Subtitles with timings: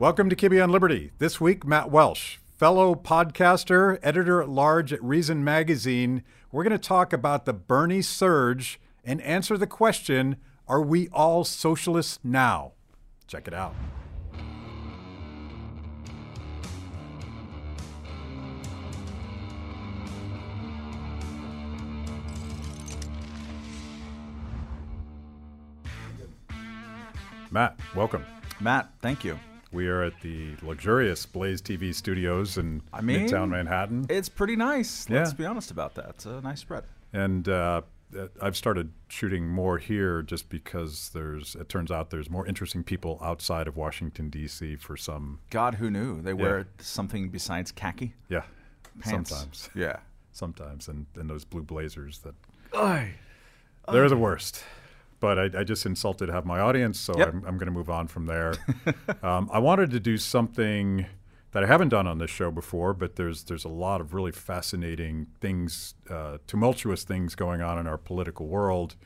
[0.00, 1.10] Welcome to Kibbe on Liberty.
[1.18, 6.22] This week, Matt Welch, fellow podcaster, editor at large at Reason Magazine.
[6.50, 10.36] We're going to talk about the Bernie surge and answer the question
[10.66, 12.72] Are we all socialists now?
[13.26, 13.74] Check it out.
[27.50, 28.24] Matt, welcome.
[28.60, 29.38] Matt, thank you.
[29.72, 34.06] We are at the luxurious Blaze TV studios in I mean, Midtown Manhattan.
[34.08, 35.08] It's pretty nice.
[35.08, 36.06] Let's be honest about that.
[36.10, 36.84] It's a nice spread.
[37.12, 37.82] and uh,
[38.18, 41.54] uh, I've started shooting more here just because there's.
[41.54, 44.74] It turns out there's more interesting people outside of Washington D.C.
[44.76, 45.38] for some.
[45.50, 46.20] God, who knew?
[46.20, 48.42] They wear something besides khaki Yeah,
[49.00, 49.30] pants.
[49.30, 49.98] sometimes, Yeah.
[50.32, 52.34] sometimes, and, and those blue blazers that
[52.74, 53.14] Oy.
[53.92, 54.64] they're the worst.
[55.20, 57.28] But I, I just insulted half my audience, so Yep.
[57.28, 58.54] I'm, I'm going to move on from there.
[59.22, 61.04] um, I wanted to do something
[61.52, 64.32] that I haven't done on this show before, but there's there's a lot of really
[64.32, 68.96] fascinating things, uh, tumultuous things going on in our political world.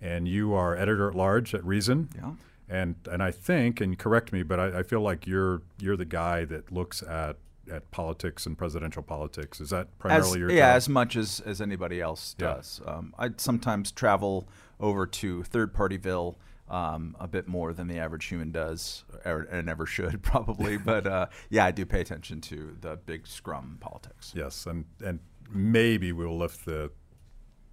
[0.00, 2.32] And you are editor at large at Reason, Yeah.
[2.68, 6.04] and and I think, and correct me, but I, I feel like you're you're the
[6.04, 7.38] guy that looks at
[7.72, 9.58] at politics and presidential politics.
[9.60, 10.76] Is that As, primarily your yeah, job?
[10.76, 12.54] as much as, as anybody else Yeah.
[12.54, 12.80] does.
[12.86, 14.46] Um, I sometimes travel
[14.80, 16.36] over to third partyville
[16.68, 20.76] um, a bit more than the average human does, or, and never should probably.
[20.84, 24.32] but uh, yeah, I do pay attention to the big scrum politics.
[24.34, 26.90] Yes, and and maybe we'll lift the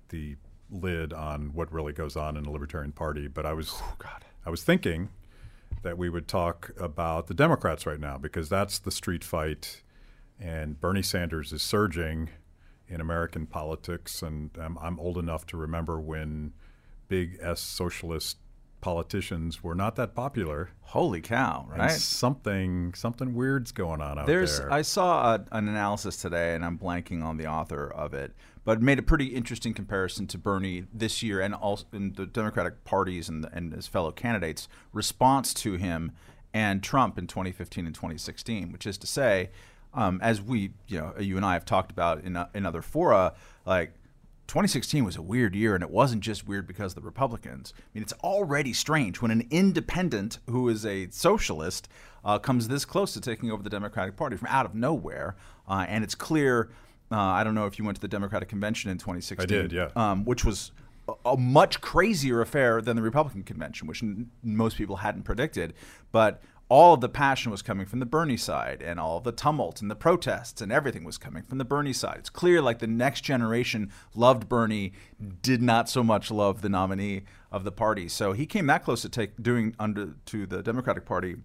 [0.09, 0.35] the
[0.69, 3.27] lid on what really goes on in the Libertarian Party.
[3.27, 4.25] But I was Oh, God.
[4.45, 5.09] I was thinking
[5.83, 9.81] that we would talk about the Democrats right now because that's the street fight,
[10.39, 12.29] and Bernie Sanders is surging
[12.87, 16.53] in American politics, and um, I'm old enough to remember when
[17.07, 18.37] big S socialist
[18.81, 20.71] politicians were not that popular.
[20.81, 21.69] Holy cow!
[21.71, 21.91] And Right.
[21.91, 24.71] something something weird's going on out There's, there.
[24.71, 28.33] I saw a, an analysis today, and I'm blanking on the author of it,
[28.65, 32.83] but made a pretty interesting comparison to Bernie this year and also in the Democratic
[32.83, 36.11] parties and, and his fellow candidates' response to him
[36.53, 39.49] and Trump in 2015 and 2016, which is to say,
[39.93, 42.81] um, as we, you know, you and I have talked about in, uh, in other
[42.81, 43.33] fora,
[43.65, 43.93] like
[44.47, 47.73] 2016 was a weird year, and it wasn't just weird because of the Republicans.
[47.77, 51.87] I mean, it's already strange when an independent who is a socialist
[52.25, 55.35] uh, comes this close to taking over the Democratic Party from out of nowhere,
[55.67, 56.69] uh, and it's clear.
[57.11, 59.43] Uh, I don't know if you went to the Democratic Convention in 2016.
[59.43, 59.89] I did, yeah.
[59.95, 60.71] Um, which was
[61.25, 65.73] a, much crazier affair than the Republican convention, which n- most people hadn't predicted.
[66.11, 69.31] But all of the passion was coming from the Bernie side, and all of the
[69.31, 72.17] tumult and the protests and everything was coming from the Bernie side.
[72.19, 74.93] It's clear, like the next generation loved Bernie,
[75.41, 78.07] did not so much love the nominee of the party.
[78.07, 81.35] So he came that close to take doing under to the Democratic Party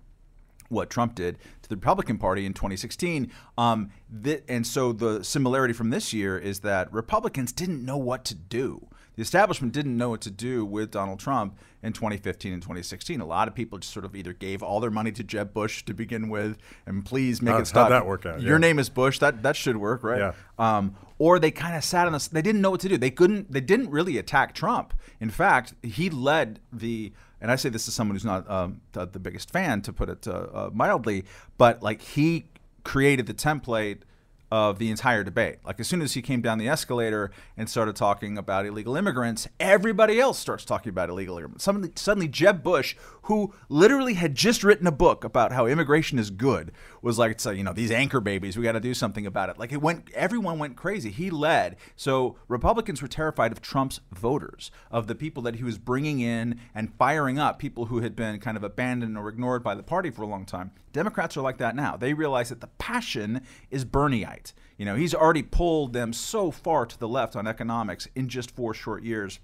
[0.69, 3.31] what Trump did to the Republican Party in 2016.
[3.57, 3.91] Um,
[4.23, 8.35] th- and so the similarity from this year is that Republicans didn't know what to
[8.35, 8.89] do.
[9.19, 13.21] The establishment didn't know what to do with Donald Trump in 2015 and 2016.
[13.21, 15.83] A lot of people just sort of either gave all their money to Jeb Bush
[15.87, 16.57] to begin with,
[16.87, 17.83] and please make How- it stop.
[17.91, 18.41] how'd that work out?
[18.41, 18.59] Your Yeah.
[18.59, 19.19] name is Bush.
[19.19, 20.21] That that should work, right?
[20.21, 20.33] Yeah.
[20.57, 22.29] Um, or they kind of sat on this.
[22.29, 22.97] They didn't know what to do.
[22.97, 23.51] They couldn't.
[23.53, 24.95] They didn't really attack Trump.
[25.19, 27.13] In fact, he led the.
[27.41, 30.09] And I say this as someone who's not um, the, the biggest fan, to put
[30.09, 31.25] it uh, uh, mildly,
[31.57, 32.51] but like he
[32.85, 34.03] created the template
[34.51, 35.59] of the entire debate.
[35.65, 39.47] Like as soon as he came down the escalator and started talking about illegal immigrants,
[39.61, 41.65] everybody else starts talking about illegal immigrants.
[41.65, 46.31] Suddenly, suddenly Jeb Bush, who literally had just written a book about how immigration is
[46.31, 46.73] good,
[47.03, 49.51] was like, "So uh, you know, these anchor babies, we got to do something about
[49.51, 51.11] it." Like it went, everyone went crazy.
[51.11, 51.77] He led.
[51.95, 56.59] So Republicans were terrified of Trump's voters, of the people that he was bringing in
[56.75, 60.11] and firing up, people who had been kind of abandoned or ignored by the party
[60.11, 60.71] for a long time.
[60.99, 61.97] Democrats are like that now.
[61.97, 64.53] They realize that the passion is Bernieite.
[64.77, 68.51] You know, he's already pulled them so far to the left on economics in just
[68.51, 69.39] four short years.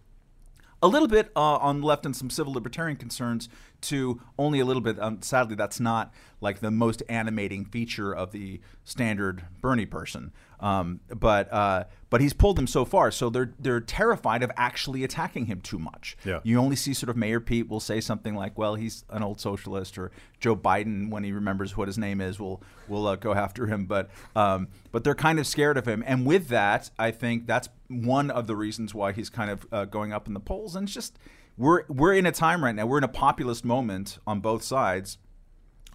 [0.82, 3.48] A little bit uh, on the left and some civil libertarian concerns,
[3.89, 4.98] to only a little bit.
[5.01, 10.33] Um, sadly, that's not like the most animating feature of the standard Bernie person.
[10.60, 15.04] Um, but uh, but he's pulled them so far, so they're they're terrified of actually
[15.04, 16.16] attacking him too much.
[16.25, 16.41] Yeah.
[16.42, 19.41] You only see sort of Mayor Pete will say something like, "Well, he's an old
[19.41, 20.10] socialist," or
[20.41, 23.86] Joe Biden, when he remembers what his name is, will will uh, go after him.
[23.86, 27.69] But um, but they're kind of scared of him, and with that, I think that's
[27.89, 30.77] one of the reasons why he's kind of uh, going up in the polls.
[30.77, 31.19] And it's just
[31.56, 32.86] we're we're in a time right now.
[32.86, 35.18] We're in a populist moment on both sides,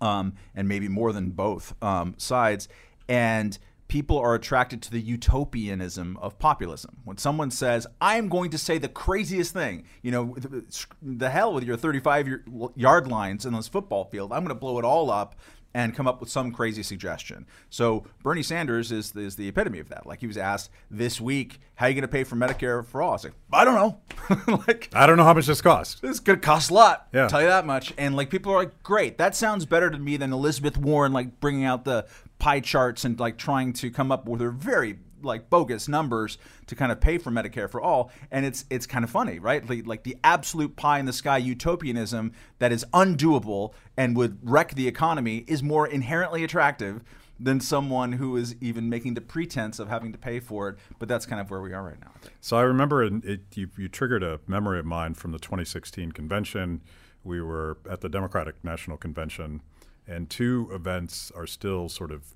[0.01, 2.67] um, and maybe more than both um, sides,
[3.07, 3.57] and
[3.87, 6.99] people are attracted to the utopianism of populism.
[7.03, 10.65] When someone says, "I'm going to say the craziest thing," you know, the,
[11.01, 12.29] the hell with your 35
[12.75, 14.31] yard lines in this football field.
[14.31, 15.35] I'm going to blow it all up
[15.79, 17.45] and come up with some crazy suggestion.
[17.69, 20.05] So Bernie Sanders is, is the epitome of that.
[20.05, 23.01] Like he was asked this week, how are you going to pay for Medicare for
[23.01, 23.11] all?
[23.11, 24.57] I was like, I don't know.
[24.67, 26.01] like I don't know how much this costs.
[26.01, 27.07] this to cost a lot.
[27.13, 27.29] Yeah.
[27.29, 27.93] Tell you that much.
[27.97, 29.17] And like people are like, great.
[29.17, 32.05] That sounds better to me than Elizabeth Warren like bringing out the
[32.39, 36.37] pie charts and like trying to come up with her very like bogus numbers
[36.67, 39.67] to kind of pay for Medicare for all, and it's it's kind of funny, right?
[39.67, 44.75] Like, like the absolute pie in the sky utopianism that is undoable and would wreck
[44.75, 47.01] the economy is more inherently attractive
[47.39, 50.77] than someone who is even making the pretense of having to pay for it.
[50.99, 52.11] But that's kind of where we are right now.
[52.41, 56.11] So I remember it, it, you, you triggered a memory of mine from the 2016
[56.11, 56.81] convention.
[57.23, 59.61] We were at the Democratic National Convention,
[60.07, 62.35] and two events are still sort of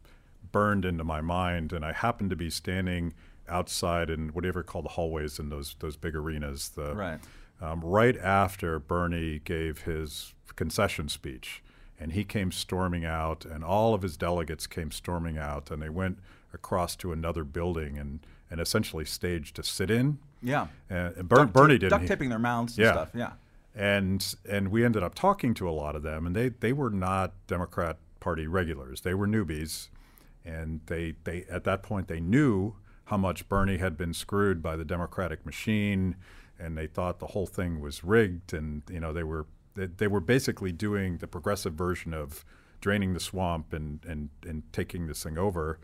[0.54, 1.74] burned into my mind.
[1.74, 3.14] And I happened to be standing
[3.50, 6.70] outside in whatever called the hallways in those those big arenas.
[6.70, 7.20] The, Right.
[7.62, 11.62] Um, right after Bernie gave his concession speech,
[12.00, 15.90] and he came storming out, and all of his delegates came storming out, and they
[15.90, 16.20] went
[16.54, 18.20] across to another building and,
[18.52, 20.20] and essentially staged a sit-in.
[20.42, 20.68] Yeah.
[20.90, 21.92] And, and Ber- Bernie didn't.
[21.92, 22.92] duct taping their mouths and Yeah.
[22.94, 23.10] stuff.
[23.14, 23.32] Yeah.
[23.76, 26.90] and and we ended up talking to a lot of them, and they they were
[26.90, 29.02] not Democrat Party regulars.
[29.02, 29.88] They were newbies,
[30.46, 32.76] and they they at that point they knew
[33.06, 36.16] how much Bernie had been screwed by the Democratic machine,
[36.60, 39.46] and they thought the whole thing was rigged, and you know they were
[39.76, 42.46] they, they were basically doing the progressive version of
[42.82, 45.80] draining the swamp and and and taking this thing over.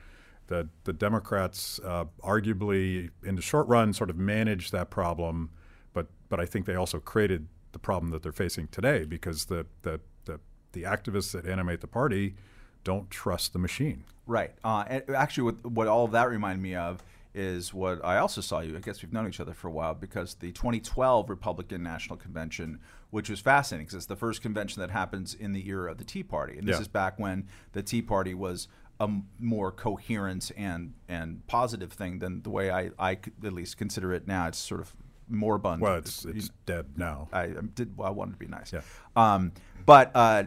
[0.47, 5.51] The the Democrats uh, arguably in the short run sort of managed that problem
[5.93, 9.65] but but I think they also created the problem that they're facing today because the
[9.81, 10.39] the the,
[10.73, 12.35] the activists that animate the party
[12.83, 14.03] don't trust the machine.
[14.29, 14.51] Right.
[14.63, 17.03] Uh, and actually, what, what all of that reminded me of
[17.33, 18.75] is what I also saw you.
[18.77, 22.79] I guess we've known each other for a while because the 2012 Republican National Convention,
[23.09, 26.03] which was fascinating because it's the first convention that happens in the era of the
[26.03, 26.81] Tea Party, and this Yeah.
[26.81, 28.67] is back when the Tea Party was
[28.99, 33.11] a m- more coherent and and positive thing than the way I I
[33.43, 34.47] at least consider it now.
[34.47, 34.93] It's sort of
[35.27, 35.81] moribund.
[35.81, 37.29] Well, it's You it's dead now.
[37.31, 37.95] I I did.
[37.97, 38.73] Well, I wanted to be nice.
[38.73, 38.81] Yeah.
[39.15, 39.53] Um,
[39.85, 40.43] but uh,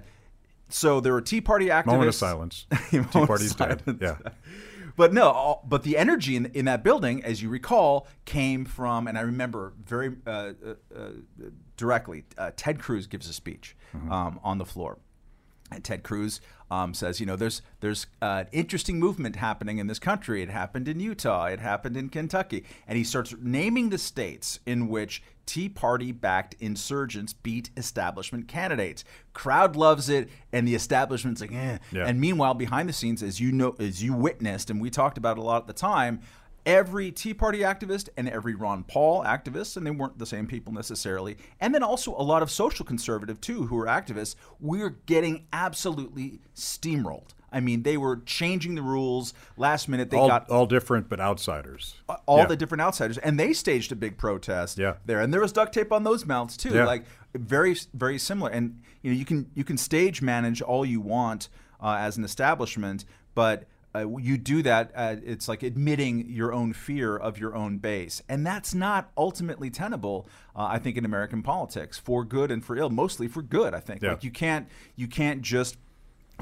[0.72, 1.86] so there were Tea Party activists.
[1.86, 2.66] Moment of silence.
[2.90, 3.82] Tea Moment of Party's dead.
[4.00, 4.16] Yeah.
[4.94, 9.08] But no, all, but the energy in, in that building, as you recall, came from,
[9.08, 11.08] and I remember very uh, uh, uh,
[11.78, 14.12] directly, uh, Ted Cruz gives a speech Mm-hmm.
[14.12, 14.98] um, on the floor.
[15.78, 16.40] Ted Cruz
[16.70, 20.42] um, says, you know, there's there's uh, an interesting movement happening in this country.
[20.42, 21.46] It happened in Utah.
[21.46, 22.64] It happened in Kentucky.
[22.86, 29.04] And he starts naming the states in which Tea Party-backed insurgents beat establishment candidates.
[29.32, 31.78] Crowd loves it, and the establishment's like, eh.
[31.90, 32.06] Yeah.
[32.06, 35.36] And meanwhile, behind the scenes, as you know, as you witnessed, and we talked about
[35.36, 36.20] it a lot at the time,
[36.64, 40.72] every Tea Party activist and every Ron Paul activist, and they weren't the same people
[40.72, 45.46] necessarily, and then also a lot of social conservative too, who are activists, we're getting
[45.52, 47.30] absolutely steamrolled.
[47.54, 50.08] I mean, they were changing the rules last minute.
[50.10, 51.96] They all, got all different but outsiders.
[52.26, 52.46] all Yeah.
[52.46, 54.94] the different outsiders, and they staged a big protest Yeah.
[55.04, 56.86] there, and there was duct tape on those mouths too, Yeah.
[56.86, 57.04] like
[57.34, 58.50] very very similar.
[58.50, 61.48] And you know, you can you can stage manage all you want
[61.82, 63.04] uh, as an establishment,
[63.34, 63.64] but
[63.94, 64.90] uh, you do that.
[64.94, 69.70] Uh, it's like admitting your own fear of your own base, and that's not ultimately
[69.70, 70.26] tenable.
[70.56, 73.74] Uh, I think in American politics, for good and for ill, mostly for good.
[73.74, 74.12] I think Yeah.
[74.12, 75.76] like you can't you can't just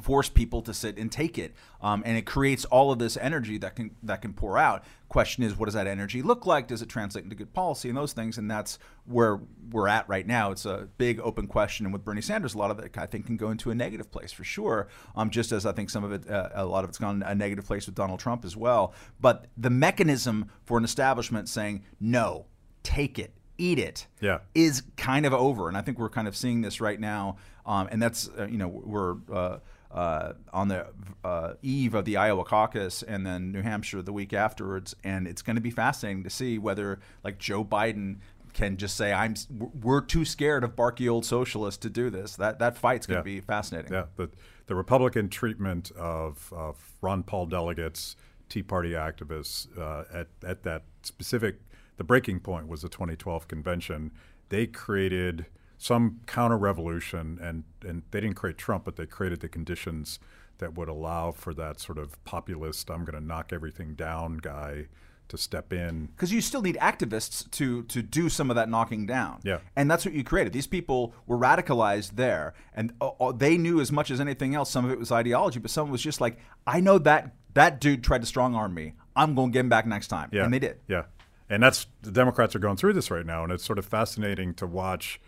[0.01, 3.59] force people to sit and take it, um, and it creates all of this energy
[3.59, 4.85] that can that can pour out.
[5.09, 6.69] Question is, what does that energy look like?
[6.69, 8.39] Does it translate into good policy and those things?
[8.39, 9.41] And that's where
[9.71, 10.53] we're at right now.
[10.53, 13.27] It's a big open question, and with Bernie Sanders, a lot of it I think
[13.27, 14.89] can go into a negative place for sure.
[15.17, 17.35] Um, just as I think some of it, uh, a lot of it's gone a
[17.35, 18.95] negative place with Donald Trump as well.
[19.21, 22.47] But the mechanism for an establishment saying no,
[22.83, 24.39] take it, eat it, Yeah.
[24.55, 27.37] is kind of over, and I think we're kind of seeing this right now.
[27.67, 29.59] Um, and that's uh, you know we're uh,
[29.91, 30.87] uh, on the
[31.25, 35.43] uh, eve of the Iowa caucus, and then New Hampshire the week afterwards, and it's
[35.43, 38.19] going to be fascinating to see whether like Joe Biden
[38.53, 39.35] can just say I'm
[39.81, 42.37] we're too scared of barky old socialists to do this.
[42.37, 43.21] That that fight's going Yeah.
[43.21, 43.93] to be fascinating.
[43.93, 44.31] Yeah, the
[44.67, 48.15] the Republican treatment of, of Ron Paul delegates,
[48.49, 51.57] Tea Party activists uh, at at that specific
[51.97, 54.11] the breaking point was the 2012 convention.
[54.49, 55.47] They created
[55.83, 60.19] some counter revolution, and and they didn't create Trump, but they created the conditions
[60.59, 64.89] that would allow for that sort of populist, I'm going to knock everything down guy
[65.29, 66.07] to step in.
[66.07, 69.41] because you still need activists to to do some of that knocking down.
[69.43, 69.61] Yeah.
[69.75, 70.53] and that's what you created.
[70.53, 74.71] These people were radicalized there, and uh, uh, they knew as much as anything else.
[74.71, 78.05] Some of it was ideology, but some was just like, I know that that dude
[78.05, 78.93] tried to strong arm me.
[79.17, 80.45] I'm going to get him back next time, Yeah.
[80.45, 80.79] and they did.
[80.89, 81.05] Yeah.
[81.49, 84.53] And that's the Democrats are going through this right now, and it's sort of fascinating
[84.55, 85.21] to watch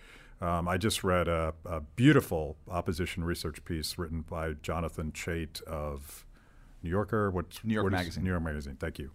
[0.42, 6.26] Um, I just read a, a, beautiful opposition research piece written by Jonathan Chait of
[6.82, 7.30] New Yorker.
[7.30, 8.24] What's New York what Magazine.
[8.24, 8.74] New York Magazine.
[8.74, 9.12] Thank you.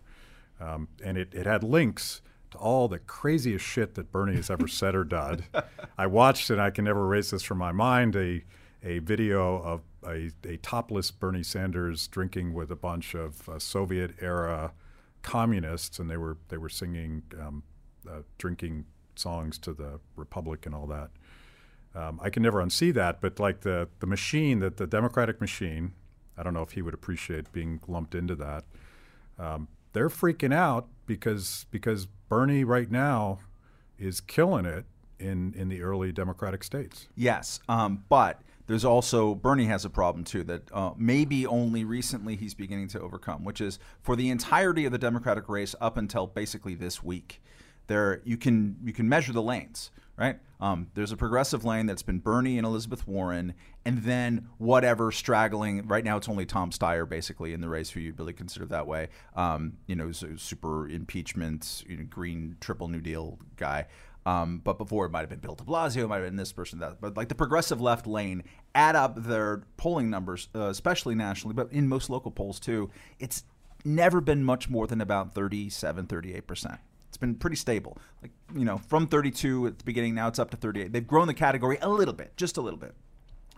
[0.62, 4.69] Um, and it, it had links to all the craziest shit that Bernie has ever
[4.69, 5.43] said or done.
[5.98, 8.46] I watched, and I can never erase this from my mind, a
[8.84, 14.13] a video of a, a topless Bernie Sanders drinking with a bunch of uh, Soviet
[14.22, 14.72] era
[15.24, 17.63] communists, and they were they were singing um,
[18.10, 18.86] uh, drinking
[19.17, 21.09] songs to the Republic and all that.
[21.95, 25.93] Um, I can never unsee that, but like the the machine, that the Democratic machine,
[26.38, 28.65] I don't know if he would appreciate being lumped into that.
[29.39, 33.39] Um, they're freaking out because because Bernie right now
[33.97, 34.86] is killing it
[35.19, 37.07] in in the early Democratic states.
[37.15, 42.36] Yes, um, but there's also Bernie has a problem too that uh, maybe only recently
[42.36, 46.27] he's beginning to overcome, which is for the entirety of the Democratic race up until
[46.27, 47.41] basically this week.
[47.88, 50.39] There, you can you can measure the lanes, right?
[50.60, 53.53] Um, there's a progressive lane that's been Bernie and Elizabeth Warren,
[53.86, 55.88] and then whatever straggling.
[55.88, 58.88] Right now, it's only Tom Steyer basically in the race, who you'd really consider that
[58.88, 59.10] way.
[59.36, 63.88] Um, you know, super impeachment, you know, green triple New Deal guy.
[64.25, 66.51] Um, but before it might have been Bill de Blasio, it might have been this
[66.51, 67.00] person, that.
[67.00, 68.44] But like the progressive left lane,
[68.75, 72.89] add up their polling numbers, uh, especially nationally, but in most local polls too,
[73.20, 73.46] it's
[73.86, 76.77] never been much more than about 37, 38%.
[77.08, 77.98] It's been pretty stable.
[78.22, 80.92] Like, you know, from 32 at the beginning, now it's up to 38.
[80.92, 82.94] They've grown the category a little bit, just a little bit.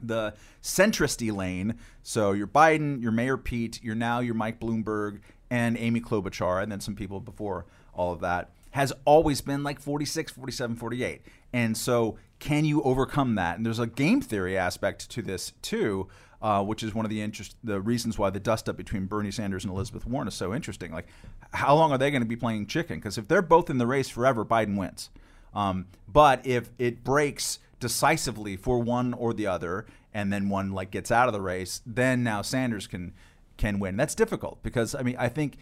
[0.01, 5.77] The centristy lane, so your Biden, your Mayor Pete, you're now your Mike Bloomberg, and
[5.77, 10.31] Amy Klobuchar, and then some people before all of that has always been like 46,
[10.31, 11.21] 47, 48.
[11.51, 13.57] And so, can you overcome that?
[13.57, 16.07] And there's a game theory aspect to this too,
[16.41, 19.31] uh, which is one of the interest, the reasons why the dust up between Bernie
[19.31, 20.91] Sanders and Elizabeth Warren is so interesting.
[20.91, 21.07] Like,
[21.51, 22.97] how long are they going to be playing chicken?
[22.97, 25.09] Because if they're both in the race forever, Biden wins.
[25.53, 30.91] Um, but if it breaks decisively for one or the other, and then one like
[30.91, 33.13] gets out of the race, then now Sanders can
[33.57, 33.97] can win.
[33.97, 35.57] That's difficult because I mean I think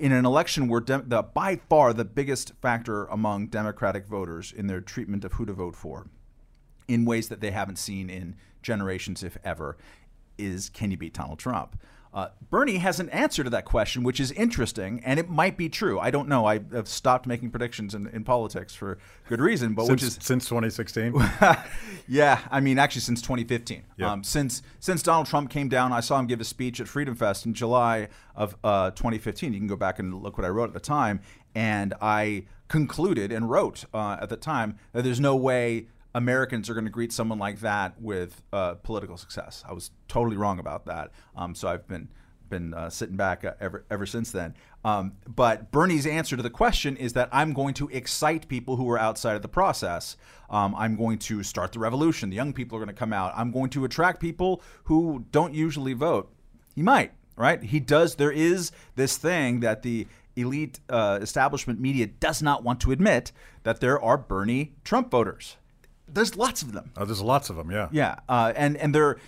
[0.00, 4.66] in an election where dem- the by far the biggest factor among Democratic voters in
[4.66, 6.06] their treatment of who to vote for,
[6.88, 9.76] in ways that they haven't seen in generations, if ever,
[10.38, 11.76] is can you beat Donald Trump?
[12.14, 15.70] Uh, Bernie has an answer to that question, which is interesting, and it might be
[15.70, 15.98] true.
[15.98, 16.44] I don't know.
[16.44, 18.98] I have stopped making predictions in, in politics for
[19.28, 21.14] good reason, but Since, which is since 2016.
[22.08, 23.82] yeah, I mean, actually, since 2015.
[23.96, 24.12] Yeah.
[24.12, 27.14] Um, since since Donald Trump came down, I saw him give a speech at Freedom
[27.14, 29.54] Fest in July of uh, 2015.
[29.54, 31.20] You can go back and look what I wrote at the time,
[31.54, 36.74] and I concluded and wrote uh, at the time that there's no way Americans are
[36.74, 39.64] going to greet someone like that with uh, political success.
[39.68, 41.10] I was totally wrong about that.
[41.36, 42.08] Um, so I've been
[42.52, 44.54] been uh, sitting back uh, ever ever since then.
[44.84, 48.88] Um, but Bernie's answer to the question is that I'm going to excite people who
[48.90, 50.16] are outside of the process.
[50.50, 52.30] Um, I'm going to start the revolution.
[52.30, 53.32] The young people are going to come out.
[53.34, 56.30] I'm going to attract people who don't usually vote.
[56.74, 57.62] He might, right?
[57.62, 58.16] He does.
[58.16, 63.32] There is this thing that the elite uh, establishment media does not want to admit
[63.64, 65.56] that there are Bernie Trump voters.
[66.12, 66.92] There's lots of them.
[66.96, 67.88] Oh, there's lots of them, yeah.
[67.90, 69.18] Yeah, uh, and and they're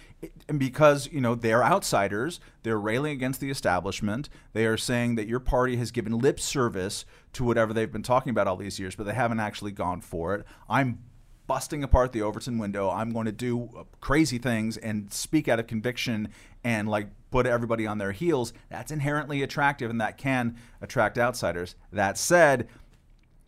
[0.48, 4.28] and because you know they're outsiders, they're railing against the establishment.
[4.52, 8.30] They are saying that your party has given lip service to whatever they've been talking
[8.30, 10.44] about all these years, but they haven't actually gone for it.
[10.68, 11.00] I'm
[11.46, 12.88] busting apart the Overton window.
[12.88, 16.28] I'm going to do uh, crazy things and speak out of conviction
[16.62, 18.52] and like put everybody on their heels.
[18.70, 21.74] That's inherently attractive, and that can attract outsiders.
[21.92, 22.68] That said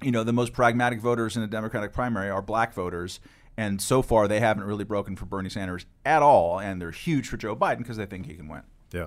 [0.02, 3.20] you know, the most pragmatic voters in the Democratic primary are black voters.
[3.56, 6.60] And so far, they haven't really broken for Bernie Sanders at all.
[6.60, 8.62] And they're huge for Joe Biden because they think he can win.
[8.92, 9.06] Yeah.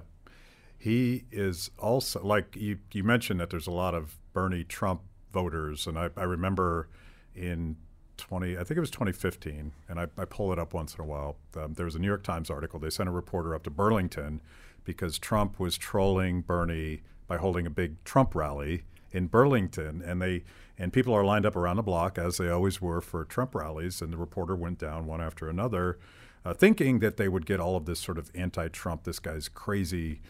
[0.77, 5.85] He is also, like you, you mentioned, that there's a lot of Bernie Trump voters.
[5.85, 6.87] And I, I remember
[7.35, 7.75] in
[8.17, 11.05] 20, I think it was 2015, and I, I pull it up once in a
[11.05, 11.37] while.
[11.55, 12.79] Um, there was a New York Times article.
[12.79, 14.41] They sent a reporter up to Burlington
[14.83, 20.43] because Trump was trolling Bernie by holding a big Trump rally in Burlington, and they
[20.77, 24.01] and people are lined up around the block as they always were for Trump rallies.
[24.01, 25.99] And the reporter went down one after another,
[26.45, 29.03] uh, thinking that they would get all of this sort of anti-Trump.
[29.03, 30.21] This guy's crazy,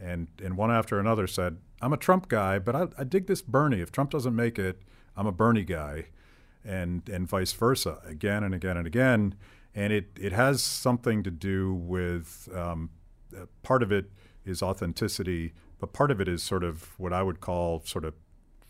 [0.00, 3.42] and and one after another said, "I'm a Trump guy, but I, I dig this
[3.42, 3.80] Bernie.
[3.80, 4.82] If Trump doesn't make it,
[5.16, 6.06] I'm a Bernie guy."
[6.64, 9.34] And and vice versa, again and again and again,
[9.74, 12.90] and it it has something to do with um,
[13.34, 14.10] uh, part of it
[14.44, 18.14] is authenticity, but part of it is sort of what I would call sort of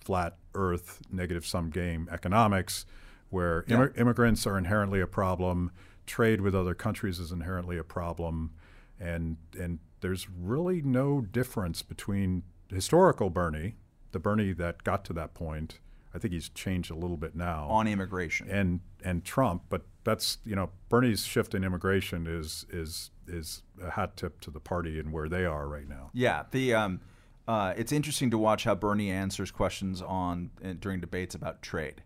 [0.08, 2.86] flat earth negative sum game economics,
[3.28, 3.76] where Yeah.
[3.76, 5.70] immi- immigrants are inherently a problem,
[6.06, 8.52] trade with other countries is inherently a problem,
[8.98, 13.76] and and there's really no difference between historical Bernie,
[14.12, 15.78] the Bernie that got to that point.
[16.14, 18.48] I think he's changed a little bit now On immigration.
[18.48, 23.90] and and Trump, but that's you know Bernie's shift in immigration is is is a
[23.90, 26.08] hat tip to the party and where they are right now.
[26.14, 27.00] Yeah, the um,
[27.48, 32.02] uh, it's interesting to watch how Bernie answers questions on uh, during debates about trade,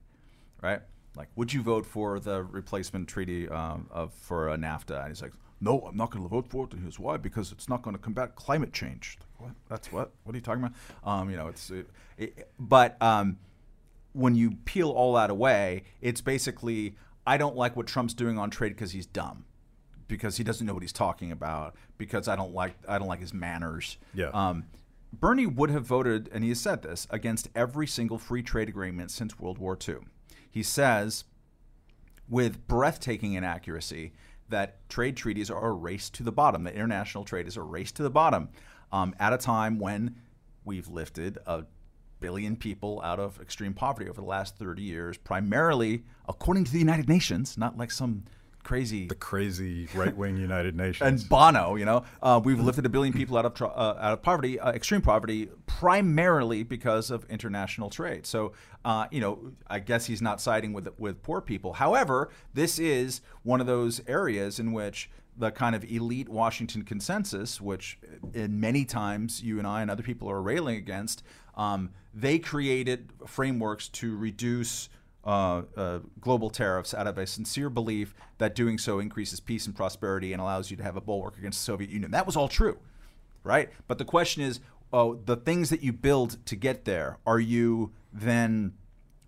[0.63, 0.81] right?
[1.17, 5.01] Like, would you vote for the replacement treaty um, of for a NAFTA?
[5.01, 6.73] And he's like, no, I'm not going to vote for it.
[6.73, 9.19] And here's why: because it's not going to combat climate change.
[9.21, 9.57] Like, what?
[9.69, 10.13] That's what?
[10.23, 10.77] What are you talking about?
[11.05, 13.39] Um, you know, it's it, it, but um,
[14.13, 16.97] when you peel all that away, it's basically
[17.27, 19.45] I don't like what Trump's doing on trade because he's dumb,
[20.07, 23.21] because he doesn't know what he's talking about, because I don't like I don't like
[23.21, 23.99] his manners.
[24.15, 24.31] Yeah.
[24.33, 24.67] Um,
[25.13, 29.11] Bernie would have voted, and he has said this, against every single free trade agreement
[29.11, 29.97] since World War II.
[30.51, 31.25] He says,
[32.29, 34.13] with breathtaking inaccuracy,
[34.49, 37.93] that trade treaties are a race to the bottom, that international trade is a race
[37.93, 38.49] to the bottom
[38.91, 40.17] um, at a time when
[40.65, 41.65] we've lifted a
[42.21, 46.79] billion people out of extreme poverty over the last 30 years, primarily according to the
[46.79, 48.25] United Nations, not like some
[48.63, 51.77] crazy the crazy right wing United Nations and Bono.
[51.77, 53.67] You know, uh, we've lifted a billion people out of uh,
[54.01, 58.27] out of poverty, uh, extreme poverty, primarily because of international trade.
[58.27, 58.53] So,
[58.85, 61.75] uh, you know, I guess he's not siding with with poor people.
[61.75, 67.61] However, this is one of those areas in which the kind of elite Washington consensus,
[67.61, 67.99] which
[68.35, 71.23] in many times you and I and other people are railing against,
[71.57, 74.89] um, they created frameworks to reduce
[75.25, 79.75] uh, uh, global tariffs out of a sincere belief that doing so increases peace and
[79.75, 82.11] prosperity and allows you to have a bulwark against the Soviet Union.
[82.11, 82.79] That was all true,
[83.45, 83.71] right?
[83.87, 84.61] But the question is,
[84.93, 88.75] oh, the things that you build to get there, are you then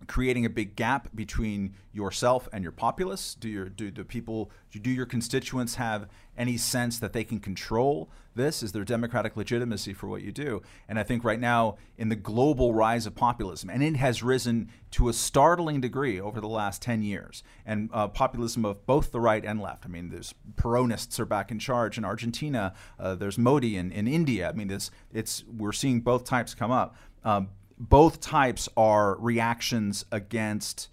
[0.07, 3.35] creating a big gap between yourself and your populace?
[3.35, 8.09] Do your do the people do your constituents have any sense that they can control
[8.35, 8.63] this?
[8.63, 10.61] Is there democratic legitimacy for what you do?
[10.89, 14.71] And I think right now in the global rise of populism, and it has risen
[14.93, 19.21] to a startling degree over the last ten years, and uh, populism of both the
[19.21, 19.85] right and left.
[19.85, 22.75] I mean, there's Peronists are back in charge in Argentina.
[22.99, 24.49] Uh, there's Modi in, in India.
[24.49, 26.97] I mean, this it's we're seeing both types come up.
[27.23, 30.89] Um, both types are reactions against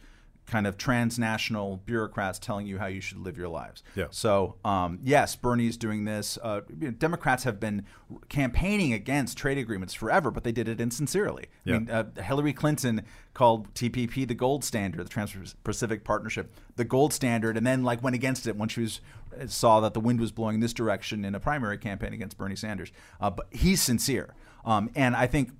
[0.48, 3.84] kind of transnational bureaucrats telling you how you should live your lives.
[3.96, 4.08] Yeah.
[4.12, 6.38] So um, yes, Bernie's doing this.
[6.42, 6.62] Uh,
[6.98, 7.86] Democrats have been
[8.28, 11.46] campaigning against trade agreements forever, but they did it insincerely.
[11.64, 11.76] Yeah.
[11.76, 17.14] I mean, uh, Hillary Clinton called TPP the gold standard, the Trans-Pacific Partnership, the gold
[17.14, 19.02] standard, and then like went against it when she was
[19.48, 22.92] saw that the wind was blowing this direction in a primary campaign against Bernie Sanders.
[23.22, 25.52] Uh, but he's sincere, um, and I think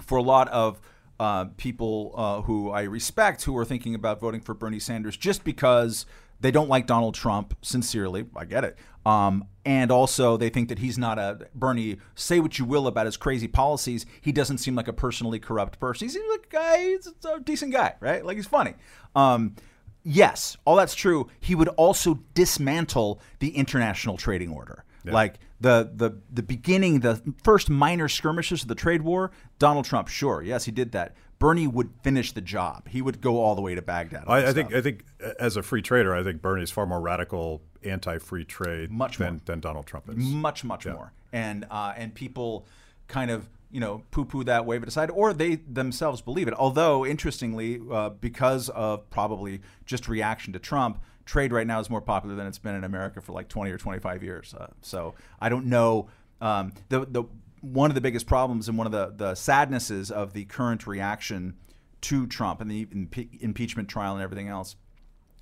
[0.00, 0.80] for a lot of
[1.18, 5.44] uh, people uh, who I respect who are thinking about voting for Bernie Sanders just
[5.44, 6.06] because
[6.40, 8.26] they don't like Donald Trump sincerely.
[8.36, 8.76] I get it.
[9.06, 11.98] Um, and also, they think that he's not a Bernie.
[12.14, 15.80] Say what you will about his crazy policies, he doesn't seem like a personally corrupt
[15.80, 16.08] person.
[16.08, 16.78] He seems like a guy.
[16.80, 18.24] He's a decent guy, right?
[18.24, 18.74] Like he's funny.
[19.14, 19.54] Um,
[20.02, 21.28] yes, all that's true.
[21.40, 24.84] He would also dismantle the international trading order.
[25.06, 25.14] Yeah.
[25.14, 30.08] Like the the the beginning, the first minor skirmishes of the trade war, Donald Trump,
[30.08, 31.14] sure, yes, he did that.
[31.38, 32.88] Bernie would finish the job.
[32.88, 34.24] He would go all the way to Baghdad.
[34.26, 35.04] I, I think I think
[35.38, 39.34] as a free trader, I think Bernie is far more radical anti-free trade much than,
[39.34, 39.40] more.
[39.44, 40.16] than Donald Trump is.
[40.16, 40.92] Much much yeah.
[40.92, 41.12] more.
[41.32, 42.66] And uh, and people
[43.06, 46.54] kind of you know poo-poo that, wave it aside, or they themselves believe it.
[46.54, 52.00] Although interestingly, uh, because of probably just reaction to Trump trade right now is more
[52.00, 54.54] popular than it's been in America for like 20 or 25 years.
[54.54, 56.08] Uh, so I don't know.
[56.40, 57.24] Um, the the
[57.60, 61.56] one of the biggest problems and one of the the sadnesses of the current reaction
[62.02, 64.76] to Trump and the impe- impeachment trial and everything else.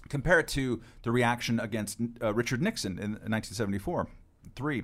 [0.09, 4.07] Compare it to the reaction against uh, Richard Nixon in 1974,
[4.55, 4.83] three.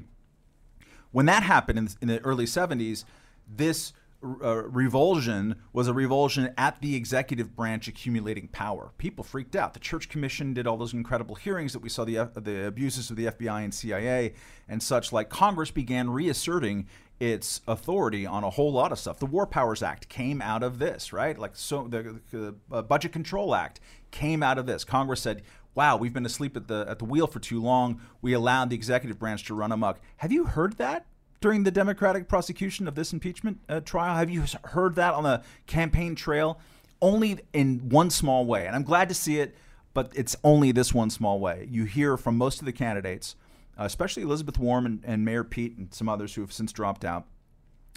[1.13, 3.05] When that happened in, in the early 70s,
[3.47, 8.93] this uh, revulsion was a revulsion at the executive branch accumulating power.
[8.99, 9.73] People freaked out.
[9.73, 13.11] The Church Commission did all those incredible hearings that we saw the uh, the abuses
[13.11, 14.35] of the FBI and CIA
[14.69, 15.13] and such.
[15.13, 16.87] Like Congress began reasserting
[17.19, 19.19] its authority on a whole lot of stuff.
[19.19, 21.39] The War Powers Act came out of this, right?
[21.39, 23.81] Like so, the, the uh, Budget Control Act
[24.11, 24.85] came out of this.
[24.85, 25.43] Congress said,
[25.75, 28.01] "Wow, we've been asleep at the at the wheel for too long.
[28.21, 31.07] We allowed the executive branch to run amok." Have you heard that?
[31.41, 34.17] During the Democratic prosecution of this impeachment uh, trial?
[34.17, 36.59] Have you heard that on the campaign trail?
[37.03, 38.67] Only in one small way.
[38.67, 39.57] And I'm glad to see it,
[39.95, 41.67] but it's only this one small way.
[41.71, 43.37] You hear from most of the candidates,
[43.79, 47.05] uh, especially Elizabeth Warren and, and, Mayor Pete and some others who have since dropped
[47.05, 47.27] out,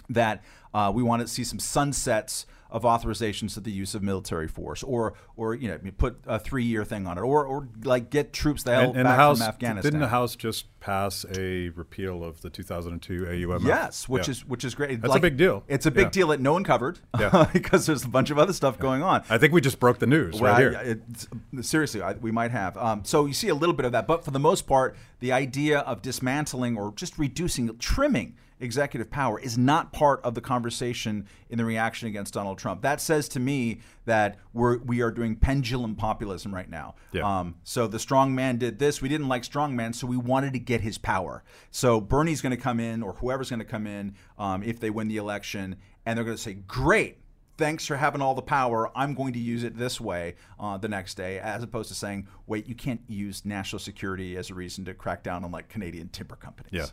[0.08, 4.48] that uh, we want to see some sunsets of authorizations to the use of military
[4.48, 8.10] force, or or you know put a three year thing on it, or or like
[8.10, 9.82] get troops the hell And, and back the House from Afghanistan.
[9.92, 13.64] didn't the House just pass a repeal of the 2002 AUMF?
[13.64, 14.32] Yes, which Yeah.
[14.32, 15.00] is which is great.
[15.00, 15.62] That's a big deal.
[15.68, 16.10] It's a big Yeah.
[16.10, 17.48] deal that no one covered Yeah.
[17.52, 19.22] because there's a bunch of other stuff going on.
[19.30, 20.76] I think we just broke the news Well, right here.
[20.76, 21.28] I- it's-
[21.66, 22.76] seriously, I, we might have.
[22.76, 25.30] Um, so you see a little bit of that, but for the most part, the
[25.32, 31.26] idea of dismantling or just reducing, trimming executive power is not part of the conversation
[31.50, 32.82] in the reaction against Donald Trump.
[32.82, 36.94] That says to me that we're we are doing pendulum populism right now.
[37.12, 37.40] Yeah.
[37.40, 39.02] Um, so the strong man did this.
[39.02, 41.42] We didn't like strong man, so we wanted to get his power.
[41.70, 44.90] So Bernie's going to come in, or whoever's going to come in, um, if they
[44.90, 47.18] win the election, and they're going to say, "Great,
[47.56, 48.90] thanks for having all the power.
[48.96, 52.28] I'm going to use it this way uh, the next day, as opposed to saying,
[52.46, 56.08] wait, you can't use national security as a reason to crack down on like Canadian
[56.08, 56.72] timber companies.
[56.72, 56.86] Yeah.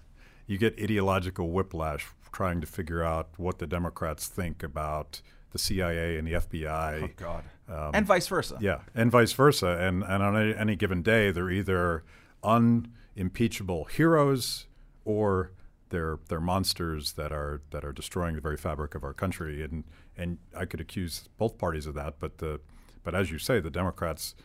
[0.52, 6.18] You get ideological whiplash trying to figure out what the Democrats think about the CIA
[6.18, 7.04] and the FBI.
[7.04, 7.44] Oh, God.
[7.70, 8.58] Um, and vice versa.
[8.60, 9.78] Yeah, and vice versa.
[9.80, 12.04] And, and on any, any given day, they're either
[12.44, 14.66] unimpeachable heroes
[15.06, 15.54] or
[15.88, 19.64] they're they're monsters that are that are destroying the very fabric of our country.
[19.64, 19.86] And
[20.18, 22.60] and I could accuse both parties of that, but the
[23.04, 24.36] but as you say, the Democrats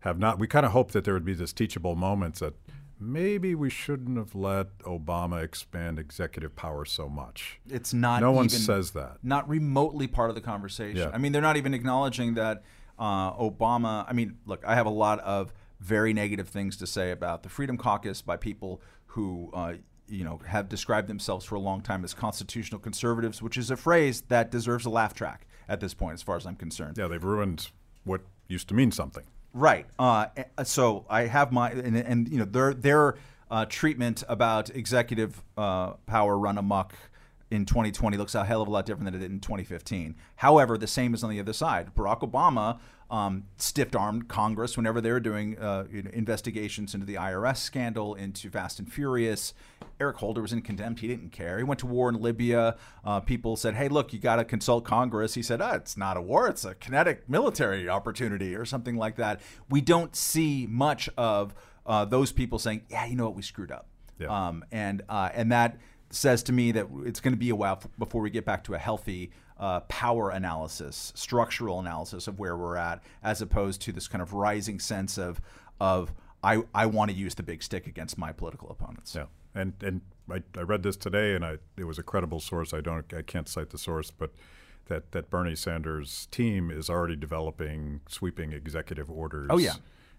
[0.00, 0.38] have not.
[0.38, 2.54] We kind of hoped that there would be this teachable moment that
[2.98, 7.60] maybe we shouldn't have let Obama expand executive power so much.
[7.68, 9.18] It's not No one says that.
[9.22, 10.96] Not remotely part of the conversation.
[10.96, 11.10] Yeah.
[11.12, 12.62] I mean, they're not even acknowledging that
[12.98, 14.04] uh, Obama.
[14.08, 17.48] I mean, look, I have a lot of very negative things to say about the
[17.48, 19.50] Freedom Caucus by people who.
[19.52, 19.74] Uh,
[20.08, 23.76] you know, have described themselves for a long time as constitutional conservatives, which is a
[23.76, 26.96] phrase that deserves a laugh track at this point, as far as I'm concerned.
[26.96, 27.70] Yeah, they've ruined
[28.04, 29.24] what used to mean something.
[29.56, 29.86] Right.
[29.98, 30.26] Uh,
[30.64, 33.16] so I have my and, and you know their their
[33.50, 36.92] uh, treatment about executive uh, power run amok
[37.50, 40.14] in 2020 looks a hell of a lot different than it did in 2015.
[40.36, 41.94] However, the same is on the other side.
[41.94, 47.14] Barack Obama um, stiff-armed Congress whenever they were doing uh, you know, investigations into the
[47.14, 49.54] IRS scandal, into Fast and Furious.
[50.00, 51.00] Eric Holder was in contempt.
[51.00, 51.56] He didn't care.
[51.58, 52.76] He went to war in Libya.
[53.04, 56.16] Uh, people said, "Hey, look, you got to consult Congress." He said, "Ah, "It's not
[56.16, 59.40] a war; it's a kinetic military opportunity, or something like that."
[59.70, 61.54] We don't see much of
[61.86, 63.86] uh, those people saying, "Yeah, you know what, we screwed up,"
[64.18, 64.48] Yeah.
[64.48, 65.78] um, and uh, and that
[66.10, 68.74] says to me that it's going to be a while before we get back to
[68.74, 74.06] a healthy uh, power analysis, structural analysis of where we're at, as opposed to this
[74.08, 75.40] kind of rising sense of
[75.80, 79.14] of I, I want to use the big stick against my political opponents.
[79.14, 82.72] Yeah, and and I, I read this today, and I it was a credible source.
[82.72, 84.32] I don't I can't cite the source, but
[84.86, 89.48] that that Bernie Sanders' team is already developing sweeping executive orders.
[89.50, 89.74] Oh, yeah.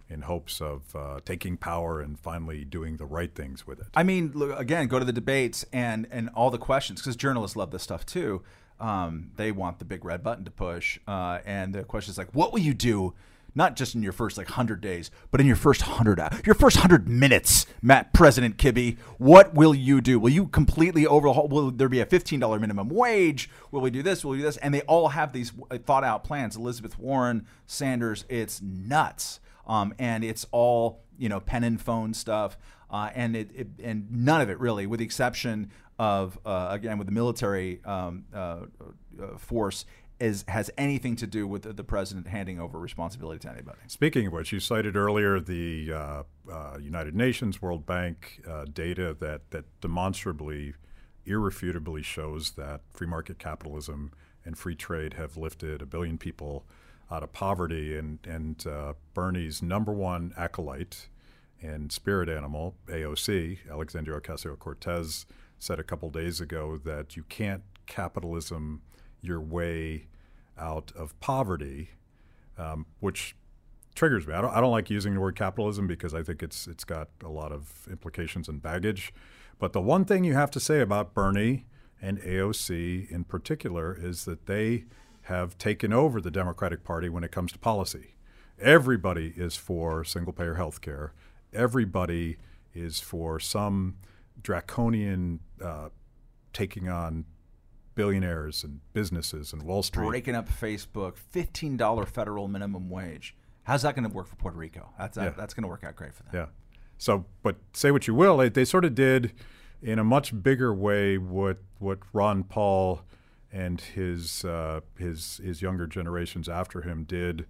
[0.09, 3.87] In hopes of uh, taking power and finally doing the right things with it.
[3.93, 7.57] I mean, look, again, go to the debates and and all the questions because journalists
[7.57, 8.41] love this stuff too.
[8.79, 12.33] Um, they want the big red button to push, uh, and the question is like,
[12.33, 13.15] what will you do?
[13.55, 16.77] Not just in your first like hundred days, but in your first hundred your first
[16.77, 18.97] hundred minutes, Matt President Kibbe.
[19.17, 20.19] What will you do?
[20.19, 21.47] Will you completely overhaul?
[21.47, 23.49] Will there be a fifteen dollar minimum wage?
[23.71, 24.23] Will we do this?
[24.23, 24.57] Will we do this?
[24.57, 25.51] And they all have these
[25.85, 26.55] thought out plans.
[26.55, 32.57] Elizabeth Warren, Sanders, it's nuts, um, and it's all you know pen and phone stuff,
[32.89, 36.97] uh, and it, it and none of it really, with the exception of uh, again
[36.97, 38.37] with the military um, uh,
[39.21, 39.85] uh, force,
[40.19, 43.77] is has anything to do with the, the president handing over responsibility to anybody.
[43.87, 48.41] Speaking of which, you cited earlier the uh, uh, United Nations, World Bank
[48.73, 50.73] data that that demonstrably,
[51.25, 54.11] irrefutably shows that free market capitalism
[54.45, 56.65] and free trade have lifted a billion people
[57.11, 57.97] out of poverty.
[57.97, 61.07] And and uh, Bernie's number one acolyte
[61.61, 65.25] and spirit animal, AOC, Alexandria Ocasio Cortez,
[65.59, 68.81] said a couple days ago that you can't capitalism
[69.21, 70.07] your way
[70.57, 71.91] out of poverty,
[72.57, 73.35] um, which
[73.95, 74.33] triggers me.
[74.33, 77.09] I don't, I don't like using the word capitalism because I think it's it's got
[77.23, 79.13] a lot of implications and baggage.
[79.59, 81.65] But the one thing you have to say about Bernie
[81.99, 84.85] and AOC in particular is that they
[85.27, 88.15] have taken over the Democratic Party when it comes to policy.
[88.59, 91.13] Everybody is for single payer health care.
[91.53, 92.37] Everybody
[92.73, 93.95] is for some
[94.41, 95.89] draconian uh,
[96.53, 97.25] taking on
[97.95, 100.07] billionaires and businesses and Wall Street.
[100.07, 103.35] Breaking up Facebook, fifteen dollar federal minimum wage.
[103.63, 104.89] How's that going to work for Puerto Rico?
[104.97, 105.31] That's Yeah.
[105.31, 106.31] that's going to work out great for them.
[106.33, 106.45] Yeah.
[106.97, 109.33] So, but say what you will, they, they sort of did
[109.81, 113.01] in a much bigger way what what Ron Paul
[113.51, 117.45] and his uh, his his younger generations after him did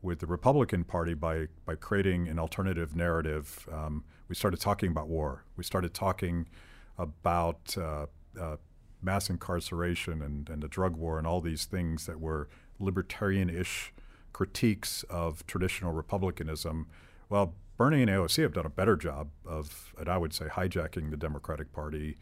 [0.00, 3.68] with the Republican Party by by creating an alternative narrative.
[3.72, 5.44] Um, we started talking about war.
[5.56, 6.48] We started talking
[6.98, 8.06] about uh,
[8.40, 8.56] uh,
[9.02, 13.92] mass incarceration and, and the drug war and all these things that were libertarian-ish
[14.32, 16.86] critiques of traditional republicanism.
[17.28, 21.10] Well, Bernie and AOC have done a better job of, and I would say, hijacking
[21.10, 22.16] the Democratic Party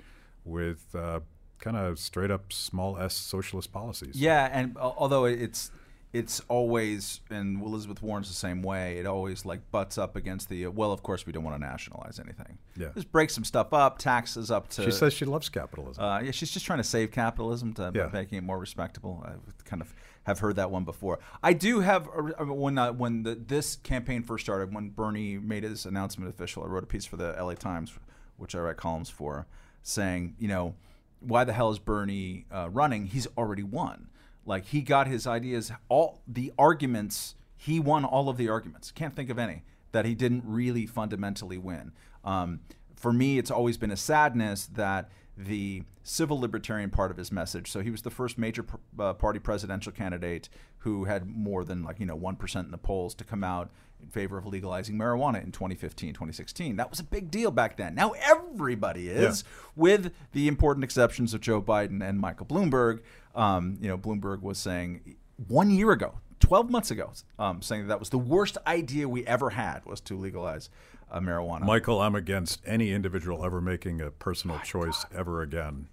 [0.45, 1.21] with uh,
[1.61, 4.17] kind of straight up small s socialist policies.
[4.17, 5.71] Yeah, and uh, although it's
[6.13, 8.99] it's always and Elizabeth Warren's the same way.
[8.99, 10.91] It always like butts up against the well.
[10.93, 12.59] Of course, we don't want to nationalize anything.
[12.77, 14.83] Yeah, just break some stuff up, taxes up to.
[14.83, 16.03] She says she loves capitalism.
[16.03, 18.09] Uh, yeah, she's just trying to save capitalism to Yeah.
[18.13, 19.23] making it more respectable.
[19.25, 19.95] I kind of
[20.25, 21.21] have heard that one before.
[21.45, 25.63] I do have uh, when uh, when the, this campaign first started, when Bernie made
[25.63, 27.93] his announcement official, I wrote a piece for the LA Times,
[28.37, 29.47] which I write columns for,
[29.85, 30.75] saying, you know,
[31.21, 33.07] why the hell is Bernie uh, running?
[33.07, 34.09] He's already won.
[34.45, 37.35] Like he got his ideas, all the arguments.
[37.57, 38.91] He won all of the arguments.
[38.91, 41.93] Can't think of any that he didn't really fundamentally win.
[42.25, 42.61] Um,
[42.97, 47.71] for me, it's always been a sadness that the civil libertarian part of his message.
[47.71, 48.65] So he was the first major
[48.99, 52.79] uh, party presidential candidate who had more than like you know one percent in the
[52.79, 53.71] polls to come out
[54.03, 56.77] in favor of legalizing marijuana in 2015, 2016.
[56.77, 57.95] That was a big deal back then.
[57.95, 59.45] Now everybody is,
[59.77, 63.01] with the important exceptions of Joe Biden and Michael Bloomberg.
[63.35, 65.17] Um, you know, Bloomberg was saying
[65.49, 69.27] one year ago, 12 months ago, um, saying that, that was the worst idea we
[69.27, 70.71] ever had was to legalize
[71.11, 71.63] uh, marijuana.
[71.63, 75.89] Michael, I'm against any individual ever making a personal choice ever again.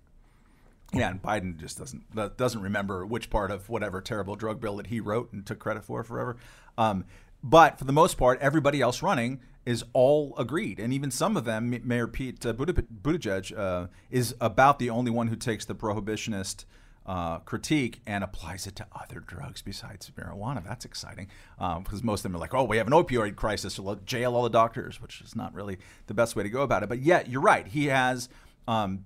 [0.93, 4.87] Yeah, and Biden just doesn't doesn't remember which part of whatever terrible drug bill that
[4.87, 6.37] he wrote and took credit for forever.
[6.77, 7.03] Um,
[7.43, 11.43] but for the most part, everybody else running is all agreed, and even some of
[11.43, 16.63] them, Mayor Pete uh, Buttigieg, uh, is about the only one who takes the prohibitionist
[17.05, 20.63] uh, critique and applies it to other drugs besides marijuana.
[20.63, 23.83] That's exciting because most of them are like, "Oh, we have an opioid crisis, so
[23.83, 26.83] let's jail all the doctors," which is not really the best way to go about
[26.83, 26.89] it.
[26.89, 27.67] But yet, you're right.
[27.67, 28.29] He has.
[28.67, 29.05] Um,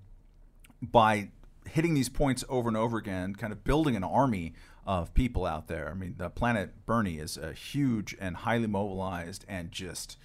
[0.81, 1.29] by
[1.67, 4.53] hitting these points over and over again, kind of building an army
[4.85, 5.89] of people out there.
[5.89, 10.17] I mean, the Planet Bernie is a huge and highly mobilized and just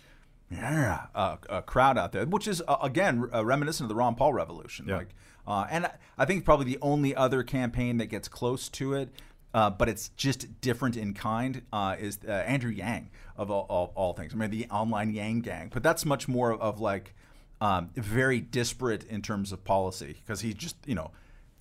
[0.50, 4.14] yeah, a, a crowd out there, which is uh, again uh, reminiscent of the Ron
[4.14, 4.86] Paul revolution.
[4.88, 4.98] Yeah.
[4.98, 5.08] Like,
[5.46, 9.10] uh, and I- think probably the only other campaign that gets close to it.
[9.54, 11.62] Uh, but it's just different in kind.
[11.72, 14.34] Uh, is uh, Andrew Yang of all, all, all things?
[14.34, 17.14] I mean, the online Yang gang, but that's much more of like
[17.60, 21.10] um, very disparate in terms of policy because he just, you know,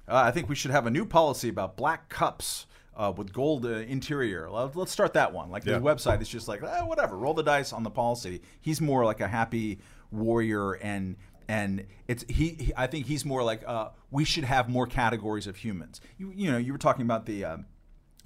[0.08, 3.70] I think we should have a new policy about black cups uh, with gold uh,
[3.70, 4.50] interior.
[4.50, 5.50] Let- Let's start that one.
[5.50, 5.76] Like Yeah.
[5.76, 8.42] his website is just like, eh, whatever, roll the dice on the policy.
[8.62, 9.80] He's more like a happy
[10.12, 11.16] warrior and.
[11.48, 12.74] And it's he, he.
[12.76, 16.02] I think he's more like uh, we should have more categories of humans.
[16.18, 17.66] You, you know, you were talking about the um,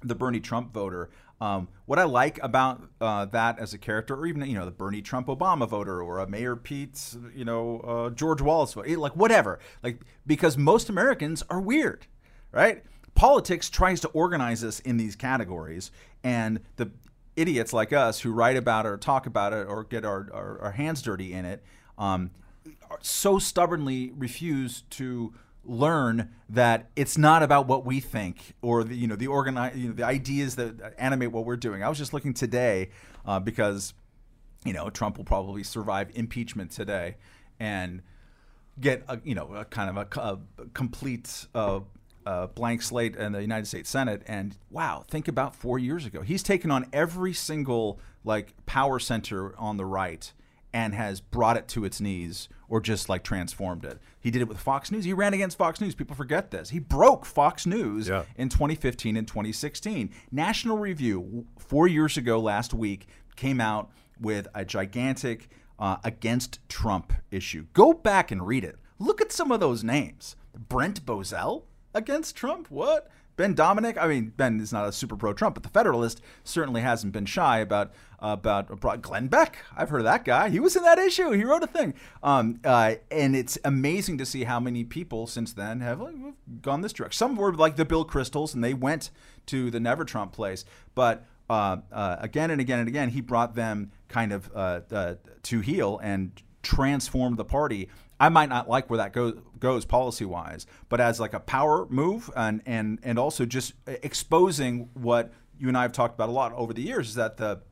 [0.02, 1.10] the Bernie Trump voter.
[1.38, 4.70] Um, what I like about uh, that as a character, or even you know the
[4.70, 9.14] Bernie Trump Obama voter, or a Mayor Pete, you know uh, George Wallace voter, like
[9.16, 12.06] whatever, like because most Americans are weird,
[12.52, 12.82] right?
[13.20, 15.90] Politics tries to organize us in these categories,
[16.24, 16.90] and the
[17.36, 20.58] idiots like us who write about it or talk about it or get our, our,
[20.62, 21.62] our hands dirty in it
[21.98, 22.30] um,
[23.02, 25.34] so stubbornly refuse to
[25.66, 29.88] learn that it's not about what we think or the you know the organize you
[29.88, 31.84] know, the ideas that animate what we're doing.
[31.84, 32.88] I was just looking today
[33.26, 33.92] uh, because
[34.64, 37.16] you know Trump will probably survive impeachment today
[37.58, 38.00] and
[38.80, 41.80] get a you know a kind of a, a complete uh,
[42.26, 44.22] uh, blank slate in the United States Senate.
[44.26, 49.58] And wow, think about four years ago, he's taken on every single like power center
[49.58, 50.32] on the right
[50.72, 53.98] and has brought it to its knees or just like transformed it.
[54.20, 55.04] He did it with Fox News.
[55.04, 55.94] He ran against Fox News.
[55.96, 56.70] People forget this.
[56.70, 58.22] He broke Fox News Yeah.
[58.36, 60.10] in 2015 and 2016.
[60.30, 65.48] National Review, four years ago last week, came out with a gigantic
[65.80, 67.66] uh, against Trump issue.
[67.72, 68.76] Go back and read it.
[69.00, 70.36] Look at some of those names.
[70.68, 71.62] Brent Bozell
[71.94, 72.70] against Trump?
[72.70, 73.10] What?
[73.36, 73.96] Ben Domenech?
[73.96, 77.24] I mean, Ben is not a super pro Trump, but the Federalist certainly hasn't been
[77.24, 79.64] shy about about Glenn Beck.
[79.74, 80.50] I've heard of that guy.
[80.50, 81.30] He was in that issue.
[81.30, 81.94] He wrote a thing.
[82.22, 86.14] Um, uh, and it's amazing to see how many people since then have like,
[86.60, 87.16] gone this direction.
[87.16, 89.10] Some were like the Bill Kristols, and they went
[89.46, 90.66] to the Never Trump place.
[90.94, 94.80] But uh, uh, again and again and again, he brought them kind of uh,
[95.44, 97.88] to heel and transformed the party.
[98.20, 101.86] I might not like where that goes goes policy wise, but as like a power
[101.88, 106.32] move and and and also just exposing what you and I have talked about a
[106.32, 107.62] lot over the years is that the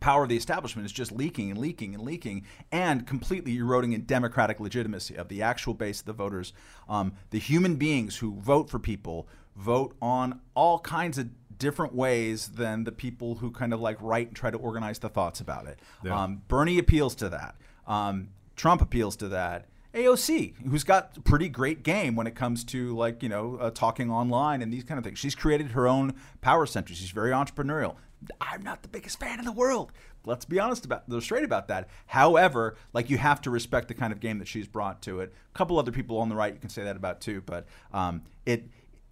[0.00, 4.04] power of the establishment is just leaking and leaking and leaking and completely eroding in
[4.04, 6.52] democratic legitimacy of the actual base of the voters.
[6.88, 11.28] Um, the human beings who vote for people vote on all kinds of
[11.58, 15.08] different ways than the people who kind of like write and try to organize the
[15.08, 15.78] thoughts about it.
[16.02, 16.20] Yeah.
[16.20, 17.54] Um, Bernie appeals to that.
[17.86, 19.68] Um, Trump appeals to that.
[19.94, 24.10] AOC, who's got pretty great game when it comes to like you know uh, talking
[24.10, 25.18] online and these kind of things.
[25.18, 26.94] She's created her own power center.
[26.94, 27.96] She's very entrepreneurial.
[28.40, 29.92] I'm not the biggest fan in the world.
[30.24, 31.88] Let's be honest about, they're straight about that.
[32.06, 35.34] However, like you have to respect the kind of game that she's brought to it.
[35.54, 38.22] A couple other people on the right you can say that about too, but um,
[38.46, 38.64] it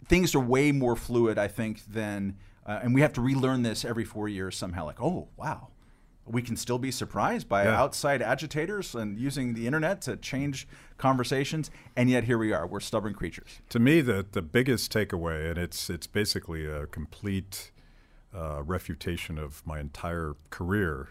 [0.09, 3.85] things are way more fluid, I think, than uh, and we have to relearn this
[3.85, 4.85] every four years somehow.
[4.87, 5.69] Like, oh wow,
[6.27, 7.81] we can still be surprised by Yeah.
[7.81, 12.67] outside agitators and using the internet to change conversations, and yet here we are.
[12.67, 13.61] We're stubborn creatures.
[13.71, 17.73] To me, the the biggest takeaway, and it's it's basically a complete
[18.35, 21.09] uh, refutation of my entire career.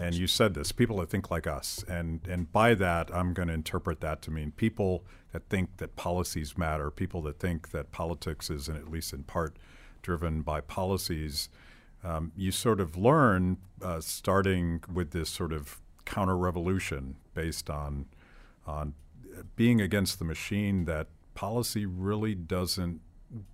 [0.00, 3.48] And you said this: people that think like us, and and by that, I'm going
[3.48, 7.92] to interpret that to mean people that think that policies matter, people that think that
[7.92, 9.56] politics is, in, at least in part,
[10.02, 11.50] driven by policies.
[12.02, 18.06] Um, you sort of learn, uh, starting with this sort of counter-revolution based on
[18.66, 18.94] on
[19.56, 23.00] being against the machine, that policy really doesn't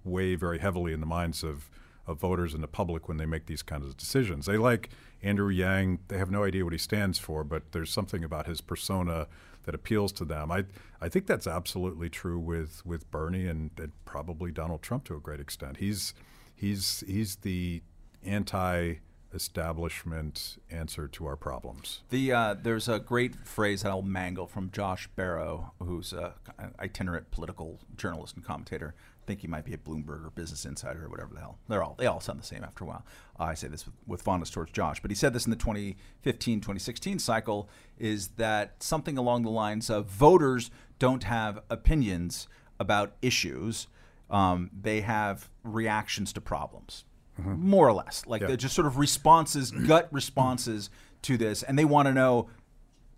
[0.04, 1.68] weigh very heavily in the minds of
[2.06, 4.46] of voters and the public when they make these kinds of decisions.
[4.46, 4.90] They like
[5.22, 5.98] Andrew Yang.
[6.08, 9.26] They have no idea what he stands for, but there's something about his persona
[9.64, 10.52] that appeals to them.
[10.52, 10.64] I
[11.00, 15.20] I think that's absolutely true with with Bernie and, and probably Donald Trump to a
[15.20, 15.78] great extent.
[15.78, 16.14] He's
[16.54, 17.82] he's he's the
[18.26, 22.02] anti-establishment answer to our problems.
[22.10, 26.34] The uh, there's a great phrase that I'll mangle from Josh Barro, who's a
[26.80, 28.94] itinerant political journalist and commentator.
[28.98, 31.58] I think he might be at Bloomberg or Business Insider or whatever the hell.
[31.68, 33.04] They're all they all sound the same after a while.
[33.38, 35.56] Uh, I say this with, with fondness towards Josh, but he said this in the
[35.56, 42.46] 2015-2016 cycle is that something along the lines of voters don't have opinions
[42.78, 43.88] about issues.
[44.30, 47.04] Um, they have reactions to problems
[47.38, 48.24] more or less.
[48.26, 48.48] Like Yeah.
[48.48, 50.90] they're just sort of responses, gut responses
[51.22, 52.48] to this, and they want to know: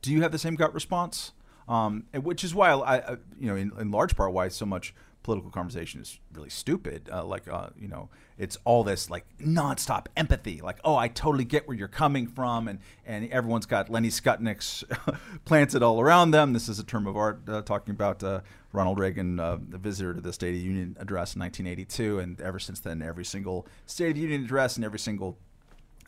[0.03, 1.33] Do you have the same gut response?
[1.69, 4.95] Um, which is why I, I you know, in, in large part, why so much
[5.23, 7.09] political conversation is really stupid.
[7.13, 10.61] Uh, like, uh, you know, it's all this like nonstop empathy.
[10.61, 14.85] Like, oh, I totally get where you're coming from, and and everyone's got Lenny Skutniks
[15.45, 16.53] planted all around them.
[16.53, 18.41] This is a term of art uh, talking about uh,
[18.73, 22.41] Ronald Reagan, uh, the visitor to the State of the Union address in 1982, and
[22.41, 25.39] ever since then, every single State of the Union address and every single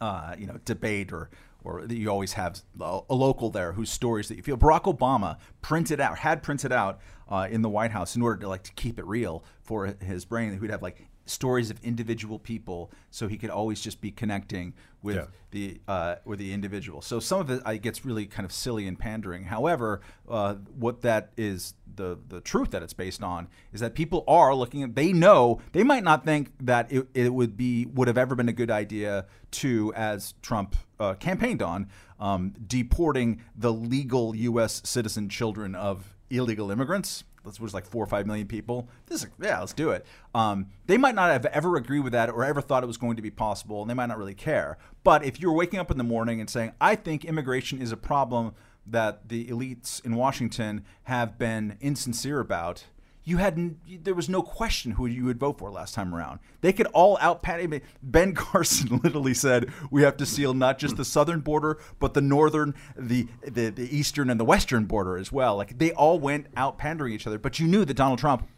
[0.00, 1.30] uh, you know debate or
[1.64, 5.38] or that you always have a local there whose stories that you feel Barack Obama
[5.62, 8.72] printed out had printed out uh, in the White House in order to like to
[8.72, 10.58] keep it real for his brain.
[10.58, 15.16] He'd have like stories of individual people, so he could always just be connecting with
[15.16, 15.26] Yeah.
[15.52, 17.00] the uh, with the individual.
[17.02, 19.44] So some of it uh, gets really kind of silly and pandering.
[19.44, 24.24] However, uh, what that is the the truth that it's based on is that people
[24.28, 24.94] are looking at.
[24.94, 28.48] They know they might not think that it, it would be would have ever been
[28.48, 31.88] a good idea to, as Trump uh, campaigned on,
[32.20, 34.82] um, deporting the legal U.S.
[34.84, 37.24] citizen children of illegal immigrants.
[37.44, 38.88] This was like four or five million people.
[39.06, 40.04] This is yeah, let's do it.
[40.34, 43.16] Um, they might not have ever agreed with that or ever thought it was going
[43.16, 44.78] to be possible, and they might not really care.
[45.04, 47.96] But if you're waking up in the morning and saying, "I think immigration is a
[47.96, 48.54] problem
[48.86, 52.84] that the elites in Washington have been insincere about,"
[53.30, 56.40] you had there was no question who you would vote for last time around.
[56.60, 57.60] They could all out pat.
[57.60, 61.78] I mean, Ben Carson literally said we have to seal not just the southern border,
[62.00, 65.56] but the northern, the, the the eastern, and the western border as well.
[65.56, 67.38] Like they all went out pandering each other.
[67.38, 68.48] But you knew that Donald Trump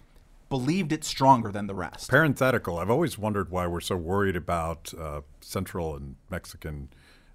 [0.48, 2.10] believed it stronger than the rest.
[2.10, 2.78] Parenthetical.
[2.78, 6.88] I've always wondered why we're so worried about uh, Central and Mexican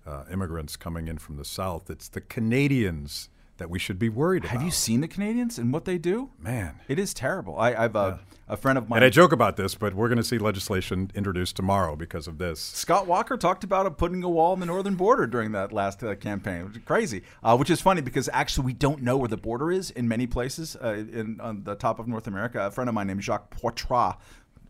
[0.06, 1.90] uh, immigrants coming in from the South.
[1.90, 4.54] It's the Canadians that we should be worried about.
[4.54, 6.30] Have you seen the Canadians and what they do?
[6.40, 6.80] Man.
[6.88, 7.58] It is terrible.
[7.58, 8.18] I, I've uh,
[8.48, 8.98] a friend of mine.
[8.98, 12.38] And I joke about this, but we're going to see legislation introduced tomorrow because of
[12.38, 12.60] this.
[12.60, 16.16] Scott Walker talked about putting a wall on the northern border during that last uh,
[16.16, 17.24] campaign, which is crazy.
[17.44, 20.28] Uh, which is funny because actually we don't know where the border is in many
[20.28, 22.66] places uh, in on the top of North America.
[22.66, 24.16] A friend of mine named Jacques Poitras,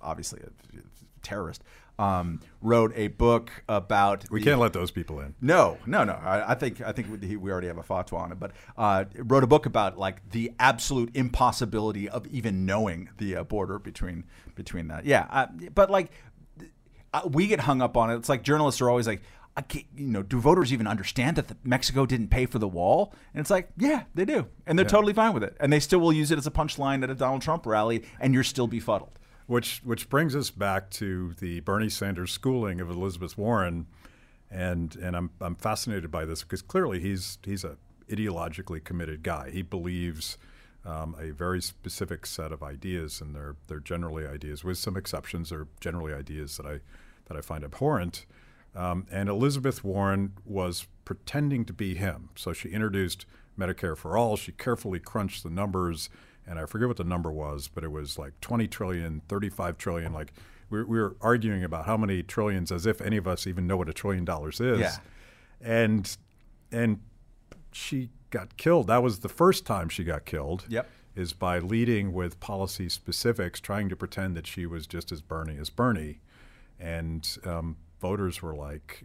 [0.01, 0.79] obviously a
[1.21, 1.63] terrorist,
[1.99, 4.25] um, wrote a book about.
[4.29, 5.35] We the- can't let those people in.
[5.41, 6.13] no, no, no.
[6.13, 9.05] I, I think I think we, we already have a fatwa on it, but uh,
[9.15, 14.25] wrote a book about like the absolute impossibility of even knowing the uh, border between
[14.55, 15.05] between that.
[15.05, 16.11] Yeah, uh, but like
[17.13, 18.15] uh, we get hung up on it.
[18.15, 19.21] It's like journalists are always like.
[19.55, 22.67] I can't, you know, do voters even understand that the, Mexico didn't pay for the
[22.67, 23.11] wall?
[23.33, 25.97] And it's like, yeah, they do, and they're totally fine with it, and they still
[25.97, 29.17] will use it as a punchline at a Donald Trump rally, and you're still befuddled.
[29.47, 33.87] Which which brings us back to the Bernie Sanders schooling of Elizabeth Warren,
[34.51, 37.77] and and I'm I'm fascinated by this because clearly he's he's a
[38.09, 39.49] ideologically committed guy.
[39.51, 40.37] He believes
[40.85, 45.49] um, a very specific set of ideas, and they're they're generally ideas with some exceptions.
[45.49, 46.79] They're generally ideas that I
[47.25, 48.25] that I find abhorrent.
[48.75, 53.25] Um, and Elizabeth Warren was pretending to be him, so she introduced
[53.57, 54.37] Medicare for all.
[54.37, 56.09] She carefully crunched the numbers,
[56.47, 60.13] and I forget what the number was, but it was like 20 trillion, 35 trillion.
[60.13, 60.33] Like
[60.69, 63.77] we, we were arguing about how many trillions, as if any of us even know
[63.77, 64.79] what a trillion dollars is.
[64.79, 64.95] Yeah.
[65.61, 66.17] And
[66.71, 66.99] and
[67.71, 68.87] she got killed.
[68.87, 70.65] That was the first time she got killed.
[70.69, 70.89] Yep.
[71.15, 75.57] Is by leading with policy specifics, trying to pretend that she was just as Bernie
[75.57, 76.19] as Bernie,
[76.79, 79.03] and um, voters were like,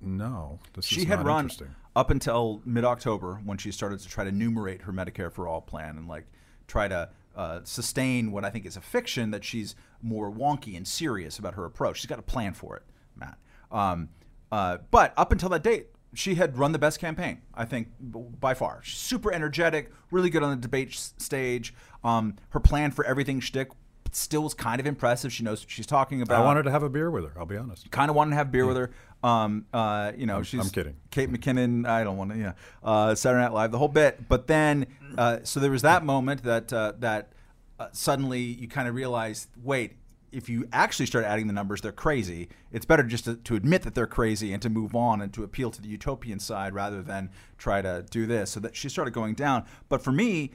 [0.00, 4.08] "No, this she is had not run interesting." up until mid-October when she started to
[4.08, 6.24] try to numerate her Medicare for All plan and like
[6.70, 10.86] try to uh, sustain what I think is a fiction that she's more wonky and
[10.86, 11.98] serious about her approach.
[11.98, 12.82] She's got a plan for it,
[13.16, 13.38] Matt.
[13.70, 14.08] Um,
[14.50, 18.54] uh, but up until that date, she had run the best campaign, I think, by
[18.54, 18.80] far.
[18.82, 21.72] She's super energetic, really good on the debate stage.
[22.02, 23.70] Um, her plan for everything shtick
[24.14, 25.32] still was kind of impressive.
[25.32, 27.32] She knows what she's talking about I wanted to have a beer with her.
[27.38, 27.90] I'll be honest.
[27.90, 28.90] kind of wanted to have beer with her.
[29.22, 30.96] Um, uh, you know, she's I'm kidding.
[31.10, 31.86] Kate McKinnon.
[31.86, 32.38] I don't want to.
[32.38, 32.52] Yeah,
[32.82, 34.28] uh, Saturday Night Live, the whole bit.
[34.28, 34.86] But then,
[35.18, 37.32] uh, so there was that moment that uh, that
[37.78, 39.96] uh, suddenly you kind of realize, wait.
[40.32, 42.50] If you actually start adding the numbers, they're crazy.
[42.70, 45.42] It's better just to, to admit that they're crazy and to move on and to
[45.42, 48.52] appeal to the utopian side rather than try to do this.
[48.52, 49.64] So that she started going down.
[49.88, 50.52] But for me,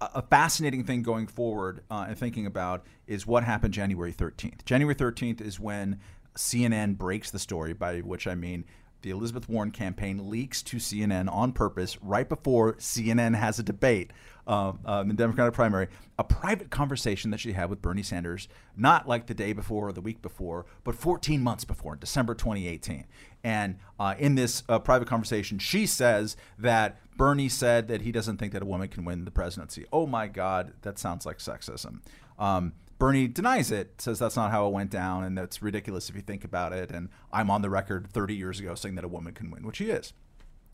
[0.00, 4.64] a, fascinating thing going forward uh, and thinking about is what happened January 13th.
[4.64, 6.00] January 13th is when
[6.36, 8.64] CNN breaks the story, by which I mean
[9.02, 14.12] the Elizabeth Warren campaign leaks to CNN on purpose right before CNN has a debate
[14.46, 15.88] uh, in the Democratic primary,
[16.18, 19.92] a private conversation that she had with Bernie Sanders, not like the day before or
[19.92, 23.04] the week before, but 14 months before, in December 2018.
[23.42, 28.38] And uh, in this uh, private conversation, she says that Bernie said that he doesn't
[28.38, 29.84] think that a woman can win the presidency.
[29.92, 32.00] Oh my God, that sounds like sexism.
[32.38, 36.16] Um, Bernie denies it, says that's not how it went down, and that's ridiculous if
[36.16, 36.90] you think about it.
[36.90, 39.78] And I'm on the record 30 years ago saying that a woman can win, which
[39.78, 40.12] he is.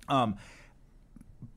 [0.09, 0.37] Um,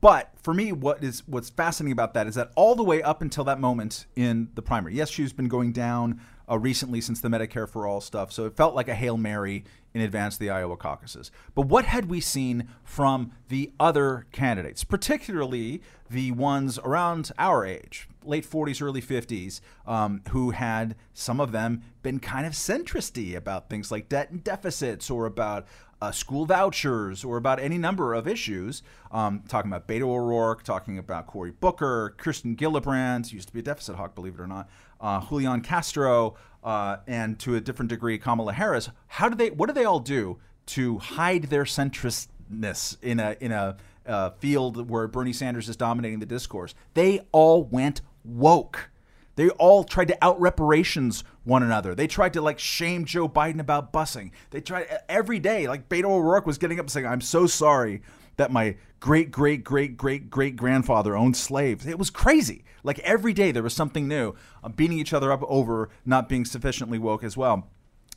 [0.00, 3.22] but for me, what is what's fascinating about that is that all the way up
[3.22, 7.28] until that moment in the primary, yes, she's been going down uh, recently since the
[7.28, 9.64] Medicare for All stuff, so it felt like a hail mary
[9.96, 11.30] in advance of the Iowa caucuses.
[11.54, 15.80] But what had we seen from the other candidates, particularly
[16.10, 21.80] the ones around our age, late 40s, early 50s, um, who had some of them
[22.02, 25.66] been kind of centristy about things like debt and deficits or about
[26.02, 28.82] uh, school vouchers or about any number of issues.
[29.10, 33.62] Um, talking about Beto O'Rourke, talking about Cory Booker, Kirsten Gillibrand, used to be a
[33.62, 34.68] deficit hawk, believe it or not,
[35.00, 36.34] uh, Julian Castro,
[36.66, 38.90] uh, and to a different degree Kamala Harris.
[39.06, 39.50] How do they?
[39.50, 44.90] What do they all do to hide their centristness in a in a uh, field
[44.90, 46.74] where Bernie Sanders is dominating the discourse?
[46.94, 48.90] They all went woke.
[49.36, 51.94] They all tried to out reparations one another.
[51.94, 54.32] They tried to like shame Joe Biden about busing.
[54.50, 55.68] They tried every day.
[55.68, 58.02] Like Beto O'Rourke was getting up and saying, "I'm so sorry
[58.38, 62.64] that my great great great great great grandfather owned slaves." It was crazy.
[62.86, 64.34] Like every day there was something new.
[64.64, 67.68] Uh, beating each other up over not being sufficiently woke as well.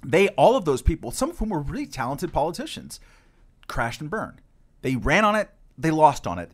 [0.05, 3.01] They all of those people, some of whom were really talented politicians,
[3.67, 4.41] crashed and burned.
[4.81, 5.49] They ran on it.
[5.77, 6.51] They lost on it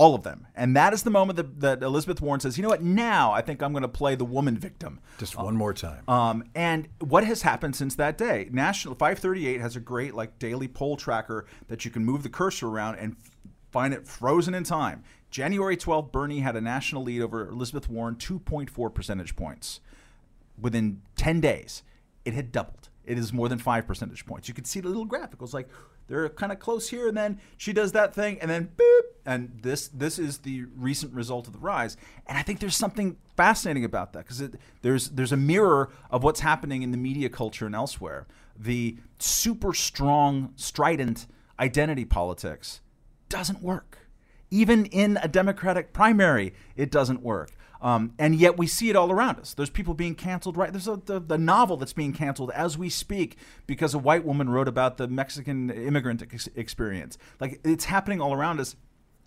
[0.00, 0.46] all of them.
[0.54, 3.42] And that is the moment that, that Elizabeth Warren says, you know what, now I
[3.42, 4.98] think I'm going to play the woman victim.
[5.18, 6.08] Just one more time.
[6.08, 8.48] Um, and what has happened since that day?
[8.50, 12.68] National 538 has a great like daily poll tracker that you can move the cursor
[12.68, 13.36] around and f-
[13.70, 15.04] find it frozen in time.
[15.30, 19.80] January 12th, Bernie had a national lead over Elizabeth Warren, 2.4 percentage points.
[20.60, 21.82] Within 10 days,
[22.24, 22.88] it had doubled.
[23.04, 24.48] It is more than five percentage points.
[24.48, 25.34] You can see the little graphic.
[25.34, 25.68] It was like
[26.06, 29.58] they're kind of close here, and then she does that thing, and then boop, and
[29.62, 31.96] this this is the recent result of the rise.
[32.26, 34.42] And I think there's something fascinating about that because
[34.82, 38.26] there's there's a mirror of what's happening in the media culture and elsewhere.
[38.58, 41.26] The super strong, strident
[41.58, 42.80] identity politics
[43.28, 43.99] doesn't work.
[44.50, 47.50] Even in a Democratic primary, it doesn't work.
[47.82, 49.54] Um, and yet we see it all around us.
[49.54, 50.70] There's people being canceled, right?
[50.70, 53.36] There's a, the, the novel that's being canceled as we speak
[53.66, 57.16] because a white woman wrote about the Mexican immigrant ex- experience.
[57.40, 58.76] Like it's happening all around us.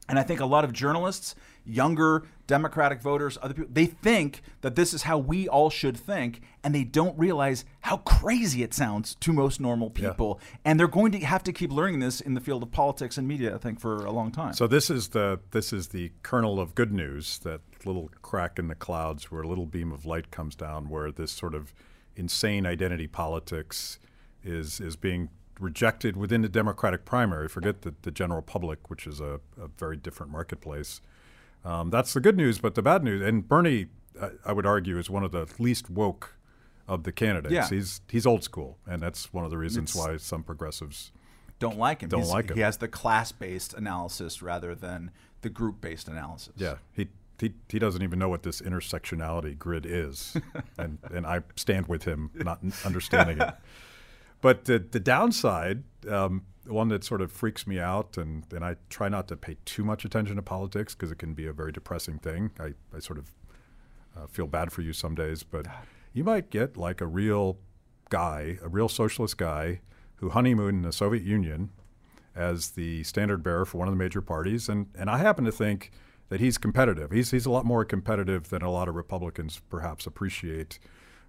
[0.09, 1.33] And I think a lot of journalists,
[1.65, 6.41] younger Democratic voters, other people, they think that this is how we all should think,
[6.63, 10.39] and they don't realize how crazy it sounds to most normal people.
[10.63, 13.27] And they're going to have to keep learning this in the field of politics and
[13.27, 14.53] media, I think, for a long time.
[14.53, 18.67] So this is the this is the kernel of good news, that little crack in
[18.67, 21.73] the clouds where a little beam of light comes down, where this sort of
[22.15, 23.99] insane identity politics
[24.43, 27.47] is is being rejected within the Democratic primary.
[27.47, 31.01] Forget the, the general public, which is a, a very different marketplace.
[31.65, 33.87] Um, that's the good news, but the bad news, and Bernie,
[34.21, 36.35] I, I would argue, is one of the least woke
[36.87, 37.53] of the candidates.
[37.53, 37.67] Yeah.
[37.69, 41.11] He's he's old school, and that's one of the reasons It's- why some progressives
[41.59, 42.09] don't like him.
[42.09, 42.55] Don't He's- like him.
[42.57, 45.11] He has the class-based analysis rather than
[45.41, 46.53] the group-based analysis.
[46.57, 47.07] Yeah, he
[47.39, 50.35] he he doesn't even know what this intersectionality grid is,
[50.77, 53.53] and and I stand with him, not understanding it.
[54.41, 58.75] But the the downside, um, one that sort of freaks me out, and and I
[58.89, 61.71] try not to pay too much attention to politics because it can be a very
[61.71, 62.51] depressing thing.
[62.59, 63.31] I I sort of
[64.17, 65.65] uh, feel bad for you some days, but
[66.13, 67.57] you might get like a real
[68.09, 69.81] guy, a real socialist guy
[70.17, 71.71] who honeymooned in the Soviet Union
[72.35, 75.51] as the standard bearer for one of the major parties, and and I happen to
[75.51, 75.91] think
[76.29, 77.11] that he's competitive.
[77.11, 80.79] He's he's a lot more competitive than a lot of Republicans perhaps appreciate,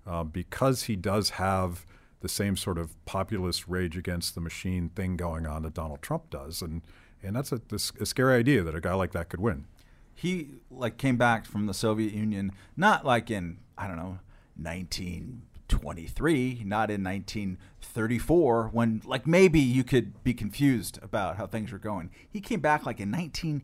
[0.06, 1.84] uh, because he does have
[2.20, 6.30] the same sort of populist rage against the machine thing going on that Donald Trump
[6.30, 6.82] does, and
[7.22, 7.60] and that's a,
[8.00, 9.66] a scary idea that a guy like that could win.
[10.14, 14.18] he like came back from the Soviet Union not like in I don't know
[14.56, 21.78] 1923, not in 1934 when like maybe you could be confused about how things were
[21.78, 22.10] going.
[22.28, 23.62] He came back like in 19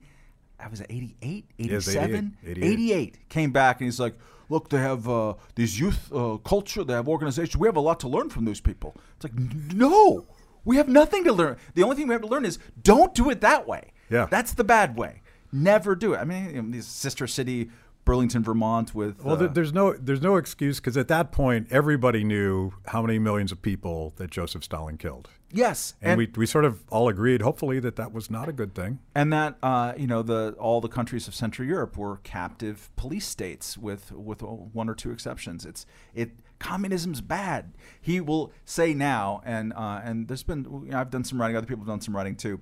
[0.62, 2.64] I was it 88, Yes, 87, 88.
[2.64, 3.28] 88.
[3.28, 4.14] Came back and he's like,
[4.49, 7.57] "Look, they have uh, these youth uh, culture, they have organizations.
[7.57, 9.32] We have a lot to learn from those people." It's like,
[9.74, 10.26] "No.
[10.66, 11.57] We have nothing to learn.
[11.74, 13.93] The only thing we have to learn is don't do it that way.
[14.11, 14.26] Yeah.
[14.30, 15.22] That's the bad way.
[15.51, 16.18] Never do it.
[16.18, 17.70] I mean, you know, these sister city,
[18.11, 22.24] Burlington, Vermont, with Well, uh, there's no there's no excuse because at that point everybody
[22.24, 26.64] knew how many millions of people that Joseph Stalin killed, yes, and, we we sort
[26.64, 28.98] of all agreed, hopefully, that that was not a good thing.
[29.14, 33.26] and that uh, you know the all the countries of Central Europe were captive police
[33.26, 35.64] states with with one or two exceptions.
[35.64, 37.74] It's it communism's bad.
[38.00, 41.56] He will say now, and uh, and there's been you know, I've done some writing,
[41.56, 42.61] other people have done some writing too.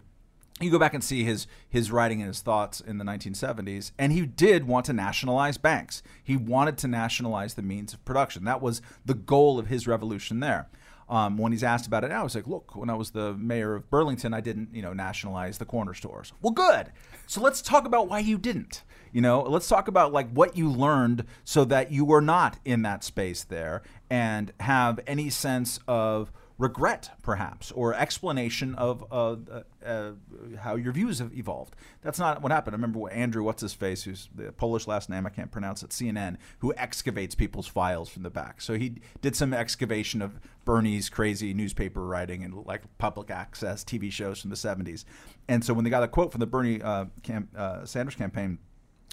[0.60, 4.12] You go back and see his his writing and his thoughts in the 1970s, and
[4.12, 6.02] he did want to nationalize banks.
[6.22, 8.44] He wanted to nationalize the means of production.
[8.44, 10.68] That was the goal of his revolution there.
[11.08, 13.74] Um, when he's asked about it now, he's like, "Look, when I was the mayor
[13.74, 16.92] of Burlington, I didn't, you know, nationalize the corner stores." Well, good.
[17.26, 18.82] So let's talk about why you didn't.
[19.12, 22.82] You know, let's talk about like what you learned so that you were not in
[22.82, 29.62] that space there and have any sense of regret, perhaps, or explanation of uh, uh,
[29.86, 30.10] uh,
[30.58, 31.76] how your views have evolved.
[32.02, 32.74] That's not what happened.
[32.74, 35.84] I remember what Andrew, what's his face, who's the Polish last name, I can't pronounce
[35.84, 38.60] it, CNN, who excavates people's files from the back.
[38.60, 44.10] So he did some excavation of Bernie's crazy newspaper writing and like public access TV
[44.10, 45.04] shows from the 70s.
[45.48, 48.58] And so when they got a quote from the Bernie uh, cam- uh, Sanders campaign,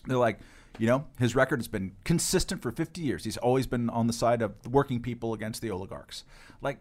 [0.07, 0.39] they're like,
[0.79, 3.23] you know, his record has been consistent for 50 years.
[3.23, 6.25] He's always been on the side of the working people against the oligarchs.
[6.61, 6.79] Like,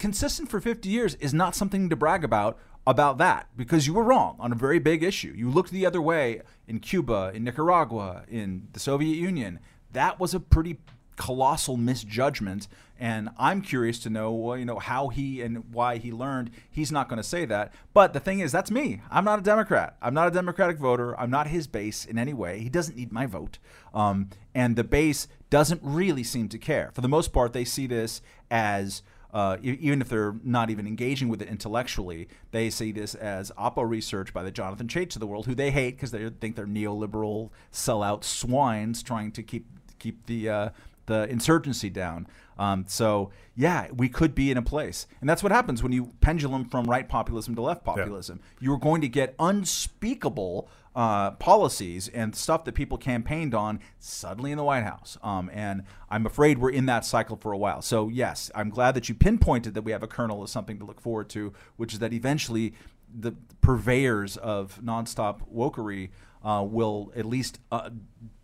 [0.00, 4.02] consistent for 50 years is not something to brag about about that because you were
[4.02, 5.32] wrong on a very big issue.
[5.36, 9.60] You looked the other way in Cuba, in Nicaragua, in the Soviet Union.
[9.92, 10.78] That was a pretty
[11.16, 12.66] colossal misjudgment
[12.98, 16.50] and I'm curious to know well, you know how he and why he learned.
[16.70, 17.74] He's not going to say that.
[17.92, 19.02] But the thing is that's me.
[19.10, 19.96] I'm not a Democrat.
[20.00, 21.18] I'm not a Democratic voter.
[21.20, 22.60] I'm not his base in any way.
[22.60, 23.58] He doesn't need my vote.
[23.92, 26.90] Um, and the base doesn't really seem to care.
[26.94, 31.28] For the most part they see this as uh, even if they're not even engaging
[31.28, 35.26] with it intellectually, they see this as oppo research by the Jonathan Chaits of the
[35.26, 39.66] world, who they hate because they think they're neoliberal sellout swines trying to keep
[39.98, 40.68] keep the uh,
[41.06, 42.26] the insurgency down.
[42.58, 46.12] Um, so yeah, we could be in a place, and that's what happens when you
[46.20, 48.40] pendulum from right populism to left populism.
[48.60, 54.56] You're going to get unspeakable uh, policies and stuff that people campaigned on suddenly in
[54.56, 55.16] the White House.
[55.22, 57.82] Um, and I'm afraid we're in that cycle for a while.
[57.82, 60.84] So, yes, I'm glad that you pinpointed that we have a kernel of something to
[60.84, 62.74] look forward to, which is that eventually
[63.12, 66.10] the purveyors of nonstop wokery
[66.44, 67.90] uh, will at least uh,